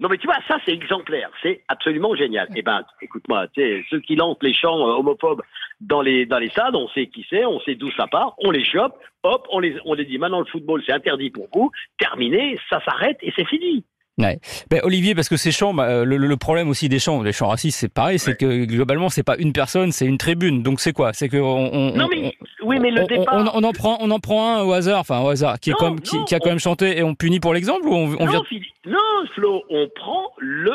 non 0.00 0.08
mais 0.08 0.18
tu 0.18 0.26
vois, 0.26 0.38
ça 0.48 0.58
c'est 0.64 0.72
exemplaire, 0.72 1.30
c'est 1.42 1.62
absolument 1.68 2.14
génial. 2.14 2.48
Eh 2.54 2.62
ben, 2.62 2.82
écoute-moi, 3.00 3.46
ceux 3.54 4.00
qui 4.00 4.16
lancent 4.16 4.42
les 4.42 4.54
chants 4.54 4.88
euh, 4.88 4.92
homophobes 4.92 5.42
dans 5.80 6.02
les 6.02 6.26
dans 6.26 6.38
les 6.38 6.50
stades, 6.50 6.74
on 6.74 6.88
sait 6.88 7.06
qui 7.06 7.26
c'est, 7.28 7.44
on 7.44 7.60
sait 7.60 7.74
d'où 7.74 7.90
ça 7.92 8.06
part, 8.06 8.34
on 8.38 8.50
les 8.50 8.64
chope, 8.64 8.98
hop, 9.22 9.46
on 9.50 9.58
les 9.58 9.76
on 9.84 9.94
les 9.94 10.04
dit 10.04 10.18
maintenant 10.18 10.40
le 10.40 10.46
football 10.46 10.82
c'est 10.84 10.92
interdit 10.92 11.30
pour 11.30 11.48
vous, 11.52 11.70
terminé, 11.98 12.58
ça 12.70 12.80
s'arrête 12.84 13.18
et 13.22 13.32
c'est 13.36 13.46
fini. 13.46 13.84
Ouais. 14.18 14.38
Ben, 14.70 14.80
Olivier, 14.82 15.14
parce 15.14 15.28
que 15.28 15.36
ces 15.36 15.52
champs, 15.52 15.74
bah, 15.74 16.04
le, 16.04 16.16
le, 16.16 16.36
problème 16.38 16.70
aussi 16.70 16.88
des 16.88 16.98
champs, 16.98 17.22
les 17.22 17.32
champs 17.32 17.48
racistes, 17.48 17.78
c'est 17.78 17.92
pareil, 17.92 18.18
c'est 18.18 18.34
que 18.34 18.64
globalement, 18.64 19.10
c'est 19.10 19.22
pas 19.22 19.36
une 19.36 19.52
personne, 19.52 19.92
c'est 19.92 20.06
une 20.06 20.16
tribune. 20.16 20.62
Donc 20.62 20.80
c'est 20.80 20.94
quoi? 20.94 21.12
C'est 21.12 21.28
que 21.28 21.36
on, 21.36 21.70
on, 21.72 21.94
non 21.94 22.08
mais 22.10 22.34
oui, 22.62 22.78
mais 22.80 22.90
le 22.90 23.02
on, 23.02 23.06
départ... 23.06 23.52
on, 23.54 23.62
en 23.62 23.72
prend, 23.72 23.98
on 24.00 24.10
en 24.10 24.18
prend 24.18 24.56
un 24.56 24.62
au 24.62 24.72
hasard, 24.72 25.00
enfin 25.00 25.20
au 25.20 25.28
hasard, 25.28 25.60
qui 25.60 25.70
est 25.70 25.74
comme, 25.74 26.00
qui, 26.00 26.16
qui, 26.24 26.34
a 26.34 26.40
quand 26.40 26.48
même 26.48 26.58
chanté 26.58 26.98
et 26.98 27.02
on 27.02 27.14
punit 27.14 27.40
pour 27.40 27.52
l'exemple 27.52 27.86
ou 27.86 27.94
on, 27.94 28.08
non, 28.08 28.26
vient... 28.26 28.42
non, 28.86 28.98
Flo, 29.34 29.62
on 29.68 29.86
prend 29.94 30.30
le 30.38 30.72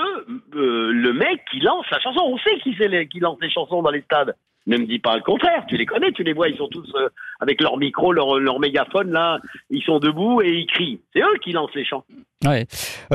euh, 0.55 0.91
le 0.91 1.13
mec 1.13 1.41
qui 1.49 1.61
lance 1.61 1.85
la 1.91 1.99
chanson. 1.99 2.21
On 2.23 2.37
sait 2.37 2.59
qui 2.61 2.75
c'est 2.77 3.07
qui 3.07 3.19
lance 3.19 3.39
les 3.41 3.49
chansons 3.49 3.81
dans 3.81 3.91
les 3.91 4.01
stades. 4.01 4.35
Ne 4.67 4.77
me 4.77 4.85
dis 4.85 4.99
pas 4.99 5.15
le 5.15 5.23
contraire, 5.23 5.65
tu 5.67 5.75
les 5.75 5.87
connais, 5.87 6.11
tu 6.11 6.23
les 6.23 6.33
vois, 6.33 6.47
ils 6.47 6.57
sont 6.57 6.67
tous 6.67 6.87
euh, 6.95 7.09
avec 7.39 7.59
leur 7.61 7.77
micro, 7.77 8.13
leur, 8.13 8.39
leur 8.39 8.59
mégaphone, 8.59 9.11
là, 9.11 9.39
ils 9.71 9.81
sont 9.81 9.97
debout 9.97 10.41
et 10.43 10.51
ils 10.51 10.67
crient. 10.67 10.99
C'est 11.13 11.21
eux 11.21 11.37
qui 11.43 11.51
lancent 11.51 11.73
les 11.73 11.83
chants. 11.83 12.03
Euh, 12.45 12.63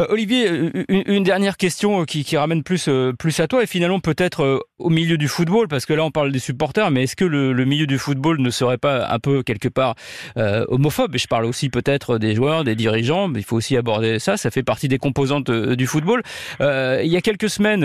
Olivier, 0.08 0.48
euh, 0.48 0.84
une, 0.88 1.24
dernière 1.24 1.56
question 1.56 2.04
qui, 2.04 2.36
ramène 2.36 2.62
plus, 2.62 2.88
plus 3.18 3.40
à 3.40 3.48
toi 3.48 3.62
et 3.64 3.66
finalement 3.66 3.98
peut-être 3.98 4.64
au 4.78 4.88
milieu 4.88 5.18
du 5.18 5.26
football, 5.26 5.66
parce 5.66 5.84
que 5.84 5.92
là 5.92 6.04
on 6.04 6.12
parle 6.12 6.30
des 6.30 6.38
supporters, 6.38 6.90
mais 6.92 7.04
est-ce 7.04 7.16
que 7.16 7.24
le, 7.24 7.64
milieu 7.64 7.86
du 7.86 7.98
football 7.98 8.40
ne 8.40 8.50
serait 8.50 8.78
pas 8.78 9.08
un 9.08 9.18
peu 9.18 9.42
quelque 9.42 9.68
part 9.68 9.96
homophobe? 10.36 11.16
Je 11.16 11.26
parle 11.26 11.44
aussi 11.44 11.70
peut-être 11.70 12.18
des 12.18 12.36
joueurs, 12.36 12.62
des 12.62 12.76
dirigeants, 12.76 13.26
mais 13.26 13.40
il 13.40 13.44
faut 13.44 13.56
aussi 13.56 13.76
aborder 13.76 14.20
ça, 14.20 14.36
ça 14.36 14.52
fait 14.52 14.62
partie 14.62 14.86
des 14.86 14.98
composantes 14.98 15.50
du 15.50 15.86
football. 15.86 16.22
il 16.60 17.08
y 17.08 17.16
a 17.16 17.20
quelques 17.20 17.50
semaines, 17.50 17.80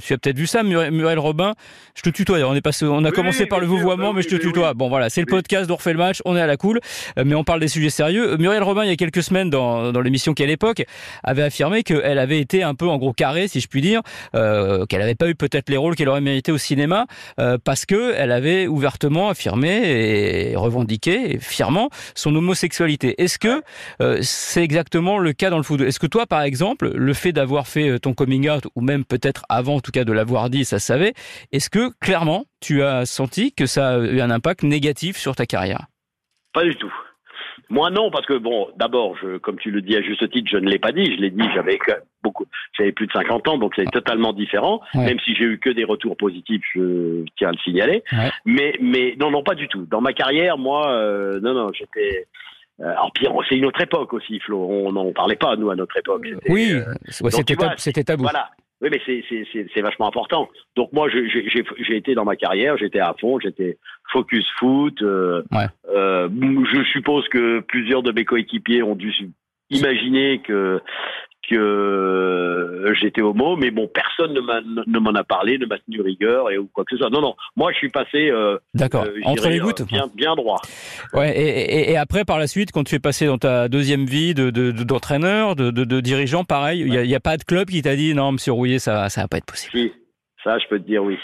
tu 0.00 0.14
as 0.14 0.18
peut-être 0.18 0.38
vu 0.38 0.46
ça, 0.46 0.62
Muriel, 0.62 1.18
Robin, 1.18 1.54
je 1.94 2.02
te 2.02 2.08
tutoie, 2.08 2.38
on 2.44 2.54
est 2.54 2.62
passé, 2.62 2.86
a 3.06 3.12
commencé 3.12 3.46
par 3.46 3.60
le 3.60 3.66
vouvoiement, 3.66 4.12
mais 4.12 4.22
je 4.22 4.28
te 4.28 4.36
tutoie. 4.36 4.74
Bon 4.74 4.88
voilà, 4.88 5.08
c'est 5.10 5.20
le 5.20 5.26
podcast 5.26 5.68
d'On 5.68 5.76
refait 5.76 5.92
le 5.92 5.98
match, 5.98 6.20
on 6.24 6.36
est 6.36 6.40
à 6.40 6.46
la 6.46 6.56
cool, 6.56 6.80
euh, 7.18 7.24
mais 7.24 7.34
on 7.34 7.44
parle 7.44 7.60
des 7.60 7.68
sujets 7.68 7.90
sérieux. 7.90 8.32
Euh, 8.32 8.36
Muriel 8.36 8.62
Robin, 8.62 8.84
il 8.84 8.88
y 8.88 8.92
a 8.92 8.96
quelques 8.96 9.22
semaines, 9.22 9.50
dans, 9.50 9.92
dans 9.92 10.00
l'émission 10.00 10.34
qui 10.34 10.42
à 10.42 10.46
l'époque, 10.46 10.84
avait 11.24 11.42
affirmé 11.42 11.82
qu'elle 11.82 12.18
avait 12.18 12.40
été 12.40 12.62
un 12.62 12.74
peu 12.74 12.88
en 12.88 12.98
gros 12.98 13.12
carré, 13.12 13.48
si 13.48 13.60
je 13.60 13.68
puis 13.68 13.80
dire, 13.80 14.02
euh, 14.34 14.86
qu'elle 14.86 15.00
n'avait 15.00 15.14
pas 15.14 15.28
eu 15.28 15.34
peut-être 15.34 15.68
les 15.68 15.76
rôles 15.76 15.94
qu'elle 15.94 16.08
aurait 16.08 16.20
mérité 16.20 16.52
au 16.52 16.58
cinéma, 16.58 17.06
euh, 17.40 17.58
parce 17.62 17.86
que 17.86 18.14
elle 18.16 18.32
avait 18.32 18.66
ouvertement 18.66 19.28
affirmé 19.28 20.50
et 20.50 20.56
revendiqué 20.56 21.38
fièrement 21.40 21.90
son 22.14 22.34
homosexualité. 22.34 23.20
Est-ce 23.22 23.38
que 23.38 23.62
euh, 24.00 24.18
c'est 24.22 24.62
exactement 24.62 25.18
le 25.18 25.32
cas 25.32 25.50
dans 25.50 25.56
le 25.56 25.62
football 25.62 25.88
Est-ce 25.88 26.00
que 26.00 26.06
toi, 26.06 26.26
par 26.26 26.42
exemple, 26.42 26.90
le 26.94 27.14
fait 27.14 27.32
d'avoir 27.32 27.66
fait 27.66 27.98
ton 27.98 28.14
coming 28.14 28.48
out, 28.48 28.64
ou 28.74 28.80
même 28.80 29.04
peut-être 29.04 29.42
avant, 29.48 29.76
en 29.76 29.80
tout 29.80 29.92
cas, 29.92 30.04
de 30.04 30.12
l'avoir 30.12 30.50
dit, 30.50 30.64
ça 30.64 30.78
savait, 30.78 31.14
est-ce 31.52 31.70
que 31.70 31.90
clairement 32.00 32.46
tu 32.66 32.82
as 32.82 33.06
senti 33.06 33.52
que 33.52 33.66
ça 33.66 33.94
a 33.94 33.98
eu 33.98 34.20
un 34.20 34.30
impact 34.30 34.64
négatif 34.64 35.16
sur 35.16 35.36
ta 35.36 35.46
carrière? 35.46 35.86
Pas 36.52 36.64
du 36.64 36.74
tout. 36.74 36.92
Moi 37.68 37.90
non, 37.90 38.10
parce 38.10 38.26
que 38.26 38.38
bon, 38.38 38.68
d'abord, 38.76 39.16
comme 39.42 39.58
tu 39.58 39.70
le 39.70 39.82
dis 39.82 39.96
à 39.96 40.02
juste 40.02 40.28
titre, 40.30 40.48
je 40.50 40.56
ne 40.56 40.68
l'ai 40.68 40.78
pas 40.78 40.92
dit. 40.92 41.04
Je 41.04 41.20
l'ai 41.20 41.30
dit, 41.30 41.42
j'avais 41.54 41.78
beaucoup, 42.22 42.46
j'avais 42.76 42.92
plus 42.92 43.06
de 43.06 43.12
50 43.12 43.48
ans, 43.48 43.58
donc 43.58 43.72
c'est 43.76 43.90
totalement 43.90 44.32
différent. 44.32 44.80
Même 44.94 45.18
si 45.20 45.34
j'ai 45.34 45.44
eu 45.44 45.58
que 45.58 45.70
des 45.70 45.84
retours 45.84 46.16
positifs, 46.16 46.62
je 46.74 47.24
tiens 47.36 47.48
à 47.48 47.52
le 47.52 47.58
signaler. 47.58 48.02
Mais, 48.44 48.74
mais 48.80 49.16
non, 49.20 49.30
non, 49.30 49.42
pas 49.42 49.54
du 49.54 49.68
tout. 49.68 49.86
Dans 49.86 50.00
ma 50.00 50.12
carrière, 50.12 50.58
moi, 50.58 50.90
euh, 50.90 51.40
non, 51.40 51.54
non, 51.54 51.68
j'étais. 51.72 52.26
Euh, 52.80 52.90
alors 52.90 53.10
pire, 53.12 53.32
c'est 53.48 53.56
une 53.56 53.64
autre 53.64 53.80
époque 53.80 54.12
aussi, 54.12 54.38
Flo. 54.40 54.58
On 54.68 54.92
n'en 54.92 55.10
parlait 55.12 55.36
pas 55.36 55.56
nous 55.56 55.70
à 55.70 55.76
notre 55.76 55.96
époque. 55.96 56.26
Oui, 56.48 56.72
euh, 56.72 56.84
c'était 57.78 58.04
tabou. 58.04 58.24
Voilà. 58.24 58.50
Oui, 58.82 58.90
mais 58.90 59.00
c'est 59.06 59.80
vachement 59.80 60.06
important. 60.06 60.48
Donc 60.76 60.92
moi, 60.92 61.08
j'ai 61.08 61.96
été 61.96 62.14
dans 62.14 62.24
ma 62.24 62.36
carrière, 62.36 62.76
j'étais 62.76 63.00
à 63.00 63.14
fond, 63.18 63.40
j'étais 63.40 63.78
focus 64.12 64.46
foot. 64.58 65.00
Euh, 65.02 65.42
euh, 65.88 66.28
je 66.30 66.84
suppose 66.92 67.26
que 67.28 67.60
plusieurs 67.60 68.02
de 68.02 68.12
mes 68.12 68.24
coéquipiers 68.26 68.82
ont 68.82 68.94
dû 68.94 69.12
imaginer 69.70 70.40
que 70.42 70.80
que 71.48 72.92
j'étais 73.00 73.22
homo, 73.22 73.56
mais 73.56 73.70
bon, 73.70 73.88
personne 73.88 74.32
ne 74.34 74.98
m'en 74.98 75.14
a 75.14 75.24
parlé, 75.24 75.58
ne 75.58 75.66
m'a 75.66 75.78
tenu 75.78 76.00
rigueur 76.00 76.50
et 76.50 76.58
ou 76.58 76.66
quoi 76.66 76.84
que 76.84 76.96
ce 76.96 76.98
soit. 76.98 77.10
Non, 77.10 77.20
non, 77.20 77.34
moi 77.54 77.72
je 77.72 77.78
suis 77.78 77.88
passé. 77.88 78.30
Euh, 78.30 78.58
D'accord. 78.74 79.04
Euh, 79.04 79.20
Entre 79.24 79.48
les 79.48 79.58
gouttes. 79.58 79.82
bien, 79.86 80.08
bien 80.14 80.34
droit. 80.34 80.60
Ouais. 81.12 81.36
Et, 81.38 81.92
et, 81.92 81.96
après, 81.96 82.24
par 82.24 82.38
la 82.38 82.46
suite, 82.46 82.72
quand 82.72 82.84
tu 82.84 82.94
es 82.94 82.98
passé 82.98 83.26
dans 83.26 83.38
ta 83.38 83.68
deuxième 83.68 84.06
vie 84.06 84.34
de 84.34 84.50
d'entraîneur, 84.50 85.56
de, 85.56 85.70
de, 85.70 85.84
de, 85.84 86.00
dirigeant, 86.00 86.44
pareil, 86.44 86.80
il 86.80 86.90
n'y 86.90 87.14
a, 87.14 87.16
a, 87.16 87.20
pas 87.20 87.36
de 87.36 87.44
club 87.44 87.68
qui 87.68 87.82
t'a 87.82 87.96
dit 87.96 88.14
non, 88.14 88.32
Monsieur 88.32 88.52
Rouillet, 88.52 88.78
ça, 88.78 89.08
ça 89.08 89.22
va 89.22 89.28
pas 89.28 89.38
être 89.38 89.46
possible. 89.46 89.72
Si, 89.72 89.92
ça, 90.42 90.58
je 90.58 90.66
peux 90.68 90.78
te 90.78 90.86
dire 90.86 91.02
oui. 91.02 91.18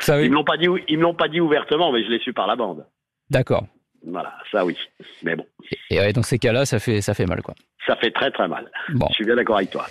ça, 0.00 0.16
oui. 0.18 0.24
Ils 0.24 0.30
me 0.30 0.34
l'ont 0.34 0.44
pas 0.44 0.56
dit, 0.56 0.68
ils 0.88 0.98
me 0.98 1.02
l'ont 1.02 1.14
pas 1.14 1.28
dit 1.28 1.40
ouvertement, 1.40 1.92
mais 1.92 2.04
je 2.04 2.10
l'ai 2.10 2.18
su 2.20 2.32
par 2.32 2.46
la 2.46 2.56
bande. 2.56 2.86
D'accord. 3.30 3.64
Voilà, 4.06 4.34
ça 4.50 4.64
oui. 4.64 4.76
Mais 5.22 5.36
bon. 5.36 5.46
Et, 5.90 6.12
dans 6.12 6.22
ces 6.22 6.38
cas-là, 6.38 6.66
ça 6.66 6.78
fait, 6.78 7.00
ça 7.00 7.14
fait 7.14 7.26
mal, 7.26 7.42
quoi. 7.42 7.54
Ça 7.86 7.96
fait 7.96 8.10
très 8.10 8.30
très 8.30 8.46
mal. 8.46 8.70
Bon. 8.94 9.06
Je 9.10 9.14
suis 9.14 9.24
bien 9.24 9.34
d'accord 9.34 9.56
avec 9.56 9.70
toi. 9.70 9.86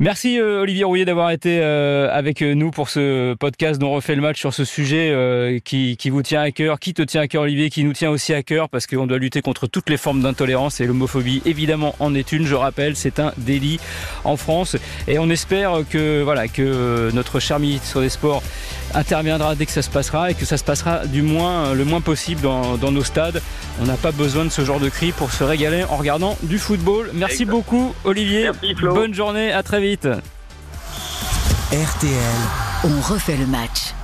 Merci 0.00 0.40
euh, 0.40 0.62
Olivier 0.62 0.82
Rouillet 0.82 1.04
d'avoir 1.04 1.30
été 1.30 1.60
euh, 1.62 2.08
avec 2.10 2.40
nous 2.40 2.72
pour 2.72 2.88
ce 2.88 3.34
podcast 3.34 3.80
dont 3.80 3.90
on 3.90 3.94
refait 3.94 4.16
le 4.16 4.22
match 4.22 4.40
sur 4.40 4.52
ce 4.52 4.64
sujet 4.64 5.10
euh, 5.12 5.58
qui, 5.60 5.96
qui, 5.96 6.10
vous 6.10 6.22
tient 6.22 6.40
à 6.40 6.50
cœur, 6.50 6.80
qui 6.80 6.92
te 6.92 7.02
tient 7.02 7.20
à 7.20 7.28
cœur 7.28 7.42
Olivier, 7.42 7.70
qui 7.70 7.84
nous 7.84 7.92
tient 7.92 8.10
aussi 8.10 8.34
à 8.34 8.42
cœur 8.42 8.68
parce 8.68 8.88
qu'on 8.88 9.06
doit 9.06 9.18
lutter 9.18 9.42
contre 9.42 9.68
toutes 9.68 9.90
les 9.90 9.96
formes 9.96 10.22
d'intolérance 10.22 10.80
et 10.80 10.86
l'homophobie 10.86 11.40
évidemment 11.44 11.94
en 12.00 12.14
est 12.14 12.32
une. 12.32 12.46
Je 12.46 12.56
rappelle, 12.56 12.96
c'est 12.96 13.20
un 13.20 13.32
délit 13.36 13.78
en 14.24 14.36
France 14.36 14.76
et 15.06 15.20
on 15.20 15.30
espère 15.30 15.84
que 15.88 16.22
voilà 16.22 16.48
que 16.48 17.10
notre 17.14 17.38
cher 17.38 17.60
ministre 17.60 18.00
des 18.00 18.08
Sports 18.08 18.42
interviendra 18.94 19.54
dès 19.54 19.66
que 19.66 19.72
ça 19.72 19.82
se 19.82 19.90
passera 19.90 20.30
et 20.30 20.34
que 20.34 20.44
ça 20.44 20.56
se 20.56 20.64
passera 20.64 21.06
du 21.06 21.22
moins 21.22 21.74
le 21.74 21.84
moins 21.84 22.00
possible 22.00 22.40
dans, 22.40 22.76
dans 22.76 22.92
nos 22.92 23.04
stades. 23.04 23.42
On 23.80 23.86
n'a 23.86 23.96
pas 23.96 24.12
besoin 24.12 24.44
de 24.44 24.50
ce 24.50 24.64
genre 24.64 24.80
de 24.80 24.88
cris 24.88 25.12
pour 25.12 25.32
se 25.32 25.44
régaler 25.44 25.84
en 25.84 25.96
regardant 25.96 26.36
du 26.42 26.58
football. 26.58 27.10
Merci 27.14 27.44
beaucoup, 27.44 27.94
Olivier. 28.04 28.50
Merci, 28.62 28.74
Bonne 28.82 29.14
journée, 29.14 29.52
à 29.52 29.62
très 29.62 29.80
vite. 29.80 30.08
RTL. 31.72 32.40
On 32.84 33.00
refait 33.00 33.36
le 33.36 33.46
match. 33.46 33.94